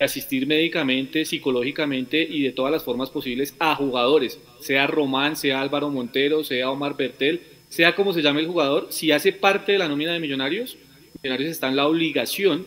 [0.00, 5.90] asistir médicamente, psicológicamente y de todas las formas posibles a jugadores, sea Román, sea Álvaro
[5.90, 9.88] Montero, sea Omar Bertel, sea como se llame el jugador, si hace parte de la
[9.88, 10.76] nómina de Millonarios,
[11.22, 12.66] Millonarios está en la obligación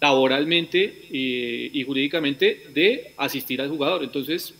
[0.00, 4.02] laboralmente eh, y jurídicamente de asistir al jugador.
[4.02, 4.54] Entonces,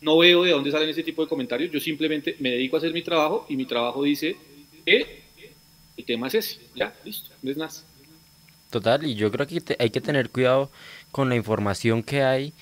[0.00, 2.92] no veo de dónde salen ese tipo de comentarios, yo simplemente me dedico a hacer
[2.92, 4.36] mi trabajo y mi trabajo dice
[4.84, 5.24] que
[5.96, 7.86] el tema es ese, ya, listo, no es más.
[8.70, 10.70] Total, y yo creo que hay que tener cuidado
[11.16, 12.52] con la información que hay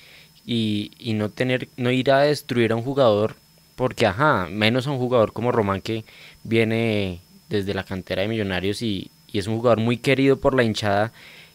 [0.45, 3.35] y, y, no tener, no ir a destruir a un jugador,
[3.75, 6.05] porque ajá, menos a un jugador como Román que
[6.45, 10.63] viene desde la cantera de Millonarios y, y es un jugador muy querido por la
[10.63, 11.11] hinchada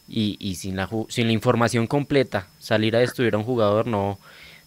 [0.07, 4.18] y, y sin, la, sin la información completa, salir a destruir a un jugador no,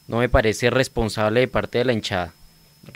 [0.08, 2.34] no me parece responsable de parte de la hinchada.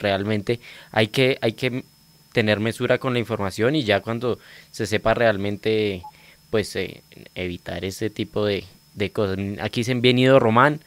[0.00, 0.58] Realmente
[0.90, 1.84] hay que, hay que
[2.32, 4.40] tener mesura con la información y ya cuando
[4.72, 6.02] se sepa realmente,
[6.50, 7.04] pues eh,
[7.36, 8.64] evitar ese tipo de,
[8.98, 9.38] de cosas.
[9.60, 10.80] Aquí se han venido Román,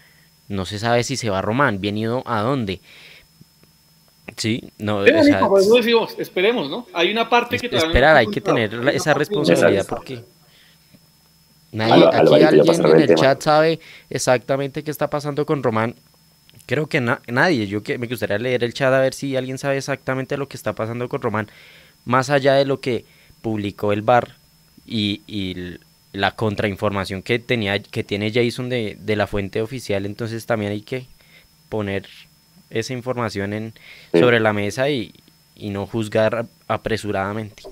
[0.47, 2.82] no se sabe si se va Román, bien ido a dónde.
[4.38, 6.88] Sí, no, o sea, decimos, esperemos, ¿no?
[6.93, 10.24] Hay una parte que Esperar, hay que tener esa responsabilidad porque
[11.72, 15.95] nadie, aquí alguien en el chat sabe exactamente qué está pasando con Román.
[16.66, 19.78] Creo que nadie, yo que me gustaría leer el chat a ver si alguien sabe
[19.78, 21.49] exactamente lo que está pasando con Román,
[22.05, 23.03] más allá de lo que
[23.41, 24.36] publicó el bar
[24.86, 25.78] y, y
[26.14, 30.82] la contrainformación que tenía que tiene Jason de, de la fuente oficial, entonces también hay
[30.82, 31.07] que
[31.70, 32.07] poner
[32.70, 33.74] esa información en,
[34.14, 35.14] sobre la mesa y,
[35.55, 37.64] y no juzgar apresuradamente.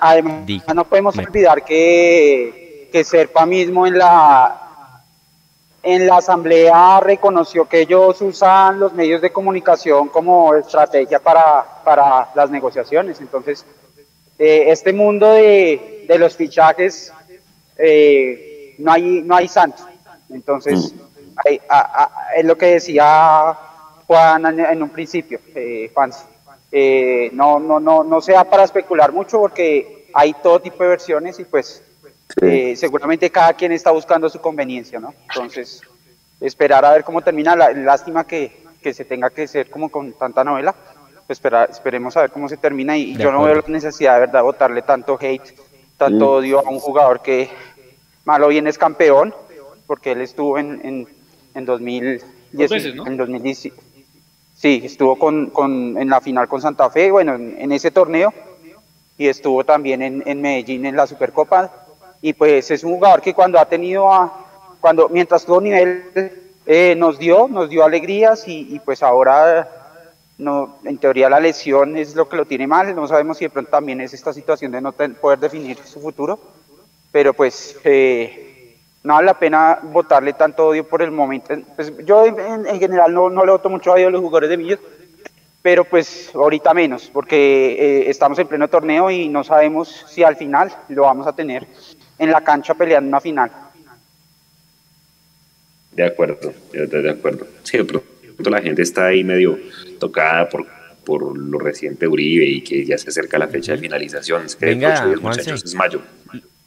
[0.00, 4.64] Además, no podemos olvidar que, que Serpa mismo en la
[5.82, 12.28] en la asamblea reconoció que ellos usan los medios de comunicación como estrategia para, para
[12.34, 13.20] las negociaciones.
[13.20, 13.64] Entonces,
[14.38, 17.12] eh, este mundo de, de los fichajes
[17.78, 19.82] eh, no hay no hay santo.
[20.30, 20.94] Entonces,
[21.44, 21.60] hay,
[22.36, 23.56] es lo que decía
[24.06, 26.10] Juan en un principio, eh, Juan.
[26.70, 31.38] Eh, no, no, no, no sea para especular mucho porque hay todo tipo de versiones
[31.38, 31.82] y pues
[32.42, 35.14] eh, seguramente cada quien está buscando su conveniencia, ¿no?
[35.28, 35.80] Entonces,
[36.40, 37.56] esperar a ver cómo termina.
[37.56, 40.74] La, lástima que, que, se tenga que ser como con tanta novela.
[41.26, 44.42] Pues esperemos a ver cómo se termina y, yo no veo la necesidad de verdad
[44.42, 45.54] votarle tanto hate,
[45.98, 47.50] tanto odio a un jugador que
[48.28, 49.34] malo bien es campeón,
[49.86, 51.08] porque él estuvo en, en,
[51.54, 53.06] en 2010, ¿no?
[53.06, 53.72] en 2010,
[54.54, 58.34] Sí, estuvo con, con, en la final con Santa Fe, bueno, en, ese torneo,
[59.16, 61.72] y estuvo también en, en, Medellín en la Supercopa.
[62.20, 64.46] Y pues es un jugador que cuando ha tenido, a,
[64.80, 66.02] cuando mientras tuvo nivel,
[66.66, 69.68] eh, nos dio, nos dio alegrías y, y, pues ahora,
[70.36, 72.94] no, en teoría la lesión es lo que lo tiene mal.
[72.94, 76.38] No sabemos si de pronto también es esta situación de no poder definir su futuro,
[77.12, 81.54] pero pues eh, no vale la pena votarle tanto odio por el momento.
[81.76, 84.80] Pues yo en, general no, no, le voto mucho odio a los jugadores de Millos,
[85.62, 90.36] pero pues ahorita menos, porque eh, estamos en pleno torneo y no sabemos si al
[90.36, 91.66] final lo vamos a tener
[92.18, 93.50] en la cancha peleando una final.
[95.92, 97.46] De acuerdo, estoy de acuerdo.
[97.64, 99.58] Sí, de pronto la gente está ahí medio
[99.98, 100.64] tocada por,
[101.04, 104.46] por lo reciente Uribe y que ya se acerca la fecha de finalización.
[104.46, 106.00] Es que Venga, muchachos, es mayo.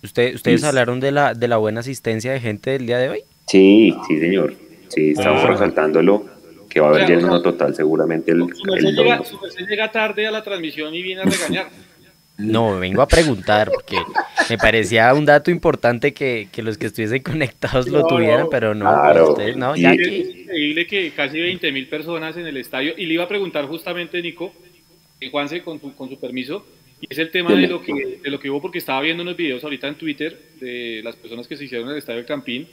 [0.04, 3.24] ¿Usted, ¿Ustedes hablaron de la, de la buena asistencia de gente del día de hoy?
[3.48, 4.56] Sí, sí, señor.
[4.88, 6.26] Sí, estamos resaltándolo,
[6.70, 9.22] que va a haber lleno total seguramente el, el llega,
[9.70, 11.70] llega tarde a la transmisión y viene a regañar.
[12.38, 13.98] No, vengo a preguntar, porque
[14.50, 18.86] me parecía un dato importante que, que los que estuviesen conectados lo tuvieran, pero no,
[18.86, 19.32] claro.
[19.32, 20.22] ustedes no, ya que...
[20.22, 23.66] Es increíble que casi 20 mil personas en el estadio, y le iba a preguntar
[23.68, 24.54] justamente, Nico,
[25.30, 26.66] Juanse, con, con su permiso,
[27.02, 29.36] y es el tema de lo, que, de lo que hubo, porque estaba viendo unos
[29.36, 32.68] videos ahorita en Twitter de las personas que se hicieron en el Estadio del Campín.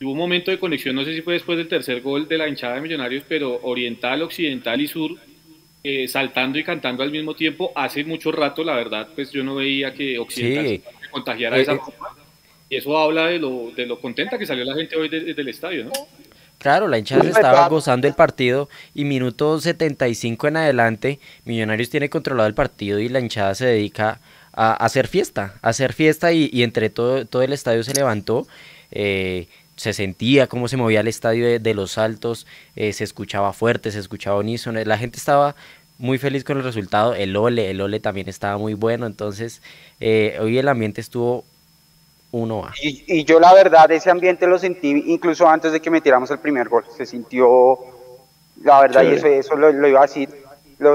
[0.00, 2.48] hubo un momento de conexión, no sé si fue después del tercer gol de la
[2.48, 5.12] hinchada de Millonarios, pero oriental, occidental y sur,
[5.84, 7.70] eh, saltando y cantando al mismo tiempo.
[7.76, 11.72] Hace mucho rato, la verdad, pues yo no veía que occidental se contagiara de esa
[11.72, 11.84] eh, eh.
[11.84, 12.16] forma.
[12.68, 15.48] Y eso habla de lo, de lo contenta que salió la gente hoy desde el
[15.48, 15.92] estadio, ¿no?
[16.62, 22.08] Claro, la hinchada se estaba gozando el partido y minuto 75 en adelante, Millonarios tiene
[22.08, 24.20] controlado el partido y la hinchada se dedica
[24.52, 28.46] a, hacer fiesta, a hacer fiesta y, entre todo, todo el estadio se levantó.
[28.92, 32.46] Eh, se sentía cómo se movía el estadio de, los altos,
[32.76, 35.56] eh, se escuchaba fuerte, se escuchaba unísono, la gente estaba
[35.98, 39.62] muy feliz con el resultado, el Ole, el Ole también estaba muy bueno, entonces
[39.98, 41.44] eh, hoy el ambiente estuvo
[42.32, 42.72] uno a.
[42.82, 46.68] Y, yo la verdad ese ambiente lo sentí incluso antes de que metiéramos el primer
[46.68, 46.84] gol.
[46.96, 47.78] Se sintió,
[48.62, 50.28] la verdad, y eso, eso lo, iba a decir,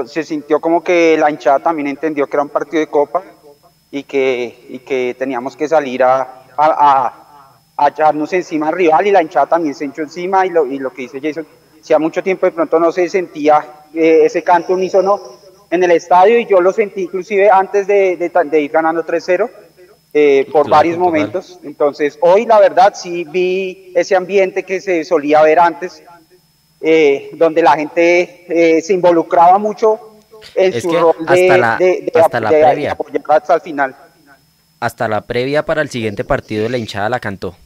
[0.06, 3.22] se sintió como que la hinchada también entendió que era un partido de copa
[3.90, 7.14] y que, y que teníamos que salir a, a,
[7.76, 10.78] a, echarnos encima al rival y la hinchada también se echó encima y lo, y
[10.78, 11.46] lo que dice Jason,
[11.80, 13.64] hacía mucho tiempo de pronto no se sentía
[13.94, 15.20] eh, ese canto unísono
[15.70, 19.48] en el estadio y yo lo sentí inclusive antes de, de, de ir ganando 3-0
[20.14, 21.58] eh, por varios momentos.
[21.62, 26.02] Entonces, hoy la verdad sí vi ese ambiente que se solía ver antes,
[26.80, 30.00] eh, donde la gente eh, se involucraba mucho
[30.54, 32.92] en Es su que rol hasta de, la- de- de- hasta la previa.
[32.92, 33.96] apoyar hasta el final.
[34.80, 37.56] Hasta la previa para el siguiente partido la hinchada la cantó.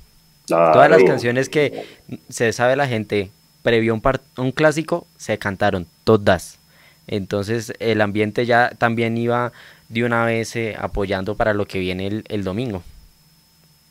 [0.47, 1.05] Todas las Claro.
[1.07, 1.85] canciones que
[2.29, 3.31] se sabe la gente
[3.63, 4.03] previo a un,
[4.39, 6.59] un clásico se cantaron, todas.
[7.07, 9.53] Entonces el ambiente ya también iba
[9.93, 12.83] de una vez eh, apoyando para lo que viene el, el domingo.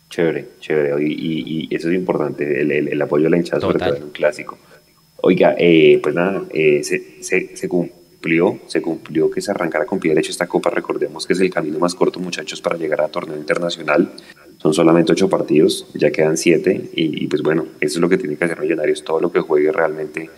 [0.09, 1.03] Chévere, chévere.
[1.03, 3.95] Y, y- y eso es importante, el, el- el apoyo de la hinchada, sobre todo
[3.95, 4.57] en un clásico.
[5.21, 9.99] Oiga, eh, pues nada, eh, se, se- se cumplió, se cumplió que se arrancara con
[9.99, 10.69] pie derecho esta copa.
[10.71, 14.11] Recordemos que es el camino más corto, muchachos, para llegar a torneo internacional.
[14.57, 16.89] Son solamente ocho partidos, ya quedan siete.
[16.93, 19.39] Y, y, pues bueno, eso es lo que tiene que hacer Millonarios, todo lo que
[19.39, 20.29] juegue realmente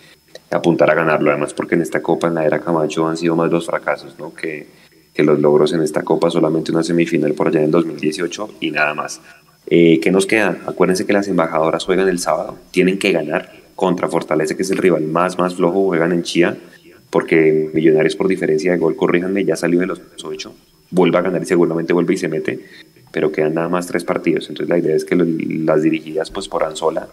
[0.50, 1.30] apuntar a ganarlo.
[1.30, 4.34] Además, porque en esta copa, en la era Camacho, han sido más los fracasos, ¿no?
[4.34, 4.66] Que,
[5.14, 8.94] que los logros en esta copa, solamente una semifinal por allá en 2018 y nada
[8.94, 9.20] más.
[9.66, 10.58] Eh, ¿Qué nos queda?
[10.66, 14.78] Acuérdense que las embajadoras juegan el sábado, tienen que ganar contra Fortaleza, que es el
[14.78, 16.56] rival más, más flojo, juegan en Chía,
[17.10, 20.54] porque Millonarios por diferencia de gol, corríjanme, ya salió de los ocho,
[20.90, 22.60] vuelve a ganar y seguramente vuelve y se mete,
[23.12, 26.64] pero quedan nada más tres partidos, entonces la idea es que las dirigidas pues por
[26.64, 27.08] Anzola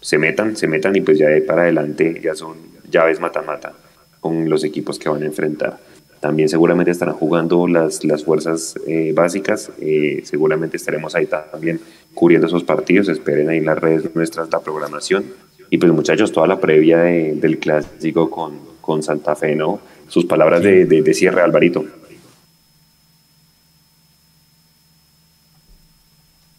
[0.00, 2.56] se metan, se metan y pues ya de para adelante ya son
[2.90, 3.74] llaves mata-mata
[4.20, 5.78] con los equipos que van a enfrentar.
[6.20, 11.80] También seguramente estarán jugando las, las fuerzas eh, básicas, eh, seguramente estaremos ahí también
[12.12, 15.24] cubriendo esos partidos, esperen ahí en las redes nuestras la programación.
[15.70, 19.80] Y pues muchachos, toda la previa de- del clásico con, con Santa Fe, ¿no?
[20.08, 21.84] Sus palabras de, de- cierre, Alvarito.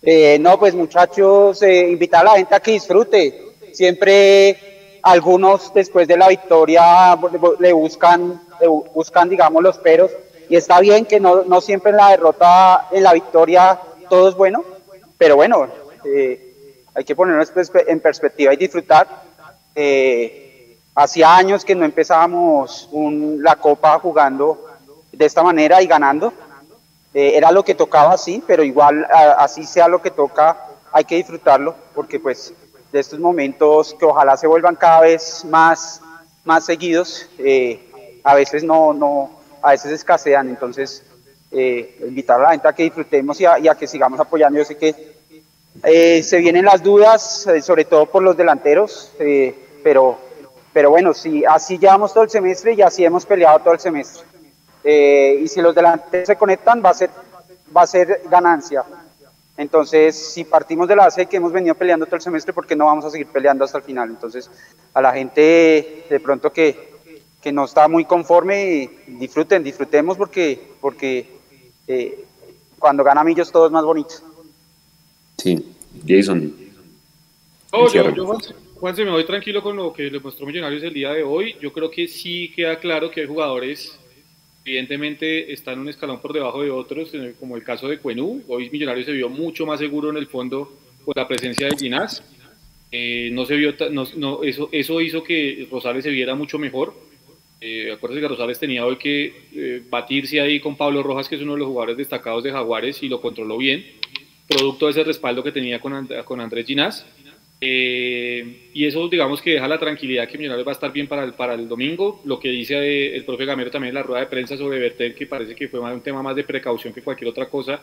[0.02, 3.42] Eh, no, pues muchachos, invitar a la gente a que disfrute.
[3.74, 4.58] Siempre
[5.04, 7.18] algunos después de la victoria
[7.60, 10.12] le buscan, buscan digamos, los peros.
[10.50, 13.80] Y está bien que no, no siempre en la derrota, en la victoria,
[14.10, 14.64] todo es bueno.
[15.18, 15.68] Pero bueno,
[16.06, 19.08] eh, hay que perspe- en perspectiva y disfrutar.
[19.76, 24.66] Eh, hacía años que no empezábamos un- la Copa jugando
[25.12, 26.34] de esta manera y ganando.
[27.14, 30.58] Eh, era lo que tocaba, sí, pero igual a- así sea lo que toca,
[30.92, 32.54] hay que disfrutarlo, porque pues
[32.92, 36.02] de estos momentos que ojalá se vuelvan cada vez más,
[36.44, 37.89] más seguidos, eh,
[38.24, 41.04] a veces no, no, a veces escasean, entonces
[41.52, 44.60] eh, invitar a la gente a que disfrutemos y a, y a que sigamos apoyando.
[44.60, 45.20] Yo sé que
[45.84, 50.18] eh, se vienen las dudas, eh, sobre todo por los delanteros, eh, pero,
[50.74, 54.24] pero bueno, si así llevamos todo el semestre y así hemos peleado todo el semestre.
[54.84, 57.10] Eh, y si los delanteros se conectan, va a ser,
[57.76, 58.84] va a ser ganancia.
[59.58, 62.76] Entonces, si partimos de la base que hemos venido peleando todo el semestre, ¿por qué
[62.76, 64.10] no vamos a seguir peleando hasta el final?
[64.10, 64.50] Entonces,
[64.94, 66.99] a la gente de pronto que,
[67.42, 71.26] que no está muy conforme, disfruten, disfrutemos porque, porque
[71.88, 72.26] eh,
[72.78, 74.16] cuando gana Millos todo es más bonito.
[75.38, 75.64] Sí,
[76.06, 76.54] Jason.
[77.72, 80.94] No, yo, yo Juanse, Juanse, me voy tranquilo con lo que le mostró Millonarios el
[80.94, 81.56] día de hoy.
[81.62, 83.98] Yo creo que sí queda claro que hay jugadores,
[84.66, 88.44] evidentemente están un escalón por debajo de otros, como el caso de Cuenú.
[88.48, 90.72] Hoy Millonarios se vio mucho más seguro en el fondo
[91.06, 92.24] por la presencia de Ginás.
[92.92, 96.94] Eh, no se vio, no, no, eso, eso hizo que Rosales se viera mucho mejor.
[97.62, 101.42] Eh, acuérdense que Rosales tenía hoy que eh, batirse ahí con Pablo Rojas, que es
[101.42, 103.86] uno de los jugadores destacados de Jaguares, y lo controló bien,
[104.48, 107.06] producto de ese respaldo que tenía con, And- Andrés Ginás.
[107.62, 111.26] Eh, y eso, digamos, que deja la tranquilidad que Millonarios va a estar bien para
[111.26, 112.22] el, para el domingo.
[112.24, 115.14] Lo que dice eh, el profe Gamero también en la rueda de prensa sobre Bertel,
[115.14, 117.82] que parece que fue un tema más de precaución que cualquier otra cosa,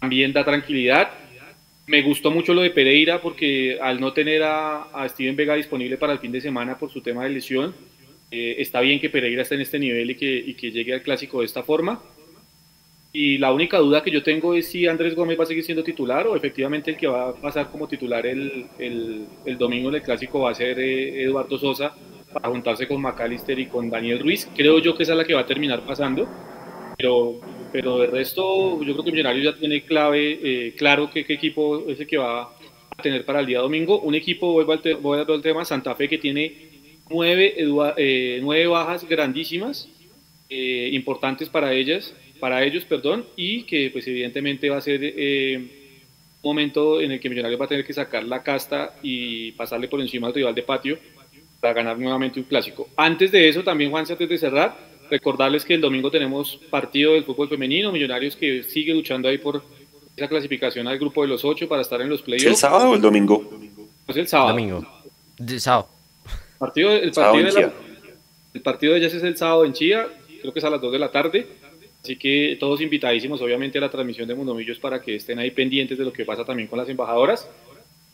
[0.00, 1.10] también da tranquilidad.
[1.86, 5.98] Me gustó mucho lo de Pereira porque al no tener a, a Steven Vega disponible
[5.98, 7.74] para el fin de semana por su tema de lesión,
[8.30, 11.02] eh, está bien que Pereira esté en este nivel y que, y que llegue al
[11.02, 12.02] clásico de esta forma.
[13.12, 15.82] Y la única duda que yo tengo es si Andrés Gómez va a seguir siendo
[15.82, 19.96] titular o efectivamente el que va a pasar como titular el, el, el domingo en
[19.96, 21.92] el clásico va a ser eh, Eduardo Sosa
[22.32, 24.48] para juntarse con McAllister y con Daniel Ruiz.
[24.54, 26.28] Creo yo que esa es la que va a terminar pasando.
[26.96, 27.40] Pero,
[27.72, 31.98] pero de resto, yo creo que Millonarios ya tiene clave, eh, claro qué equipo es
[31.98, 34.00] el que va a tener para el día domingo.
[34.00, 36.69] Un equipo, vuelvo al, voy al tema, Santa Fe, que tiene
[37.10, 37.54] nueve,
[37.96, 39.88] eh, nueve bajas grandísimas,
[40.48, 45.56] eh, importantes para ellas, para ellos, perdón, y que pues evidentemente va a ser eh,
[46.42, 49.88] un momento en el que Millonarios va a tener que sacar la casta y pasarle
[49.88, 50.98] por encima al rival de patio
[51.60, 52.88] para ganar nuevamente un clásico.
[52.96, 54.76] Antes de eso, también Juan, antes de cerrar,
[55.10, 59.62] recordarles que el domingo tenemos partido del fútbol femenino, Millonarios que sigue luchando ahí por
[60.16, 62.46] esa clasificación al grupo de los ocho para estar en los playoffs.
[62.46, 63.48] ¿El sábado o el domingo?
[64.08, 64.50] Es el sábado.
[64.50, 64.86] Domingo.
[65.38, 65.99] De sábado.
[66.60, 67.72] Partido, el, partido de la-
[68.54, 70.06] el partido de ellas es el sábado en Chía,
[70.40, 71.46] creo que es a las 2 de la tarde.
[72.02, 75.98] Así que todos invitadísimos, obviamente, a la transmisión de Mundomillos para que estén ahí pendientes
[75.98, 77.48] de lo que pasa también con las embajadoras.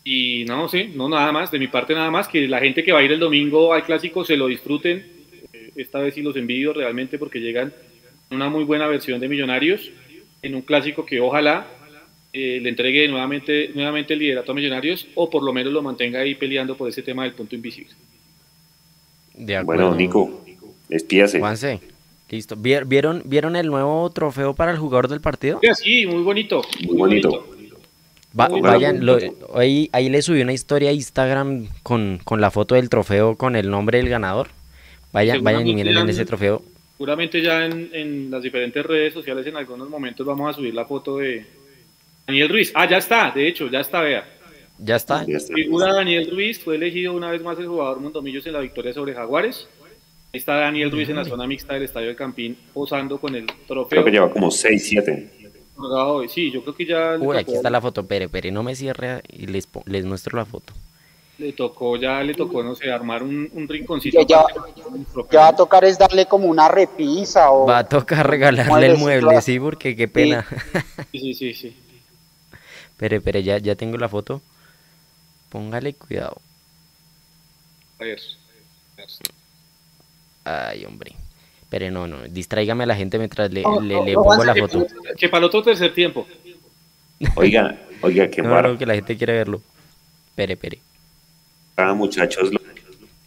[0.05, 2.93] Y no, sí, no nada más, de mi parte nada más, que la gente que
[2.93, 5.05] va a ir el domingo al clásico se lo disfruten.
[5.53, 7.73] Eh, esta vez sí los envidio realmente porque llegan
[8.31, 9.91] una muy buena versión de Millonarios
[10.43, 11.67] en un clásico que ojalá
[12.33, 16.21] eh, le entregue nuevamente, nuevamente el liderato a Millonarios o por lo menos lo mantenga
[16.21, 17.95] ahí peleando por ese tema del punto invisible.
[19.37, 20.43] De Bueno, Nico,
[20.89, 21.39] despídase.
[21.39, 21.81] Juanse,
[22.31, 22.57] listo.
[22.57, 25.61] ¿Vier- ¿Vieron, ¿Vieron el nuevo trofeo para el jugador del partido?
[25.75, 26.63] Sí, muy bonito.
[26.85, 27.47] Muy bonito.
[28.39, 29.51] Va- Muy vayan, lo- bonito.
[29.59, 33.57] ahí, ahí le subí una historia a Instagram con, con la foto del trofeo con
[33.57, 34.49] el nombre del ganador.
[35.13, 36.63] Vayan, vayan y miren en ese trofeo.
[36.99, 40.85] Seguramente ya en, en las diferentes redes sociales en algunos momentos vamos a subir la
[40.87, 41.45] foto de
[42.27, 42.73] Daniel Ruiz.
[42.75, 44.27] Ah, ya está, de hecho, ya está, vea.
[44.79, 45.25] Ya está.
[45.25, 45.55] Ya está.
[45.55, 49.15] Figura Daniel Ruiz, fue elegido una vez más el jugador Mondomillos en la victoria sobre
[49.15, 49.69] Jaguares.
[50.33, 53.47] Ahí está Daniel Ruiz en la zona mixta del Estadio del Campín posando con el
[53.67, 53.89] trofeo.
[53.89, 55.31] Creo que lleva como 6, 7.
[55.75, 56.29] colgado hoy.
[56.29, 58.05] Sí, yo creo que ya Uy, aquí está la foto.
[58.07, 60.75] Pere, pere, no me cierre y les, les muestro la foto.
[61.39, 64.21] le tocó, ya le tocó, no sé, armar un, un rinconcito.
[64.21, 64.45] Ya,
[65.33, 68.99] ya, va a tocar es darle como una repisa o Va a tocar regalarle el
[68.99, 70.47] mueble, sí, porque qué pena.
[71.13, 71.77] Sí, sí, sí, sí.
[72.99, 74.41] Pere, pere, ya, ya tengo la foto.
[75.49, 76.41] Póngale cuidado.
[77.99, 78.21] A ver.
[80.45, 81.13] Ay, hombre.
[81.69, 84.55] Pero no, no, distráigame a la gente mientras le, le, no, le no, pongo la
[84.55, 84.87] que foto.
[85.17, 86.27] Que para el otro tercer tiempo.
[87.35, 89.63] Oiga, oiga, qué No, que la gente quiere verlo.
[90.35, 90.79] Pere, pere.
[91.77, 92.51] Ah, muchachos,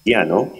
[0.06, 0.54] ya, ¿no?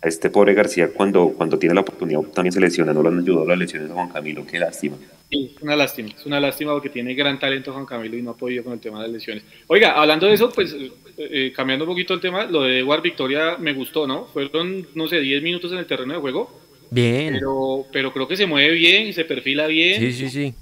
[0.00, 2.92] A este pobre García, cuando, cuando tiene la oportunidad, también se lesiona.
[2.92, 4.96] No lo han ayudado las lesiones de Juan Camilo, qué lástima.
[5.30, 8.30] Sí, es una lástima, es una lástima porque tiene gran talento Juan Camilo y no
[8.30, 9.42] ha podido con el tema de las lesiones.
[9.66, 13.02] Oiga, hablando de eso, pues eh, eh, cambiando un poquito el tema, lo de Edward
[13.02, 14.24] Victoria me gustó, ¿no?
[14.26, 16.58] Fueron, no sé, 10 minutos en el terreno de juego,
[16.90, 17.34] Bien.
[17.34, 20.54] pero, pero creo que se mueve bien, se perfila bien, Sí, sí, sí.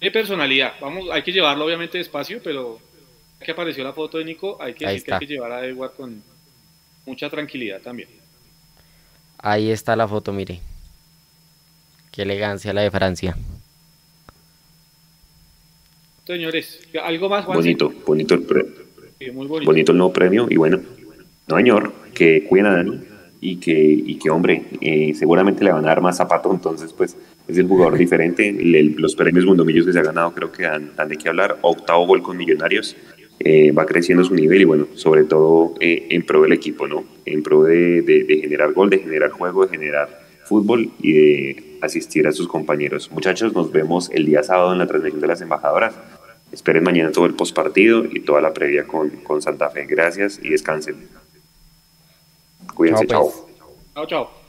[0.00, 0.72] de personalidad.
[0.80, 2.80] Vamos, hay que llevarlo obviamente despacio, pero
[3.38, 5.64] ya que apareció la foto de Nico, hay que decir que hay que llevar a
[5.64, 6.20] Edward con
[7.06, 8.08] mucha tranquilidad también.
[9.42, 10.60] Ahí está la foto, mire.
[12.12, 13.36] Qué elegancia la de Francia.
[16.26, 17.58] Señores, ¿algo más, Juan?
[17.58, 18.66] Bonito, bonito el pre-
[19.18, 19.70] Sí, muy bonito.
[19.70, 20.80] bonito el nuevo premio y bueno,
[21.48, 23.00] no señor, que cuiden a Dani
[23.40, 27.16] y que, y que hombre, eh, seguramente le van a dar más zapato, entonces pues
[27.48, 30.92] es el jugador diferente, El- los premios Mundomillos que se ha ganado creo que dan,
[30.96, 32.96] dan de qué hablar, octavo gol con Millonarios,
[33.44, 37.04] eh, va creciendo su nivel y bueno, sobre todo eh, en pro del equipo, ¿no?
[37.24, 41.64] En pro de, de- de generar gol, de generar juego, de generar fútbol y de
[41.80, 43.10] asistir a sus compañeros.
[43.12, 45.94] Muchachos, nos vemos el día sábado en la transmisión de las embajadoras.
[46.52, 49.86] Esperen mañana todo el postpartido y toda la previa con, con Santa Fe.
[49.86, 50.96] Gracias y descansen.
[52.74, 53.34] Cuídense, Chao, pues.
[53.34, 53.76] chao.
[53.94, 54.41] Chao, chao.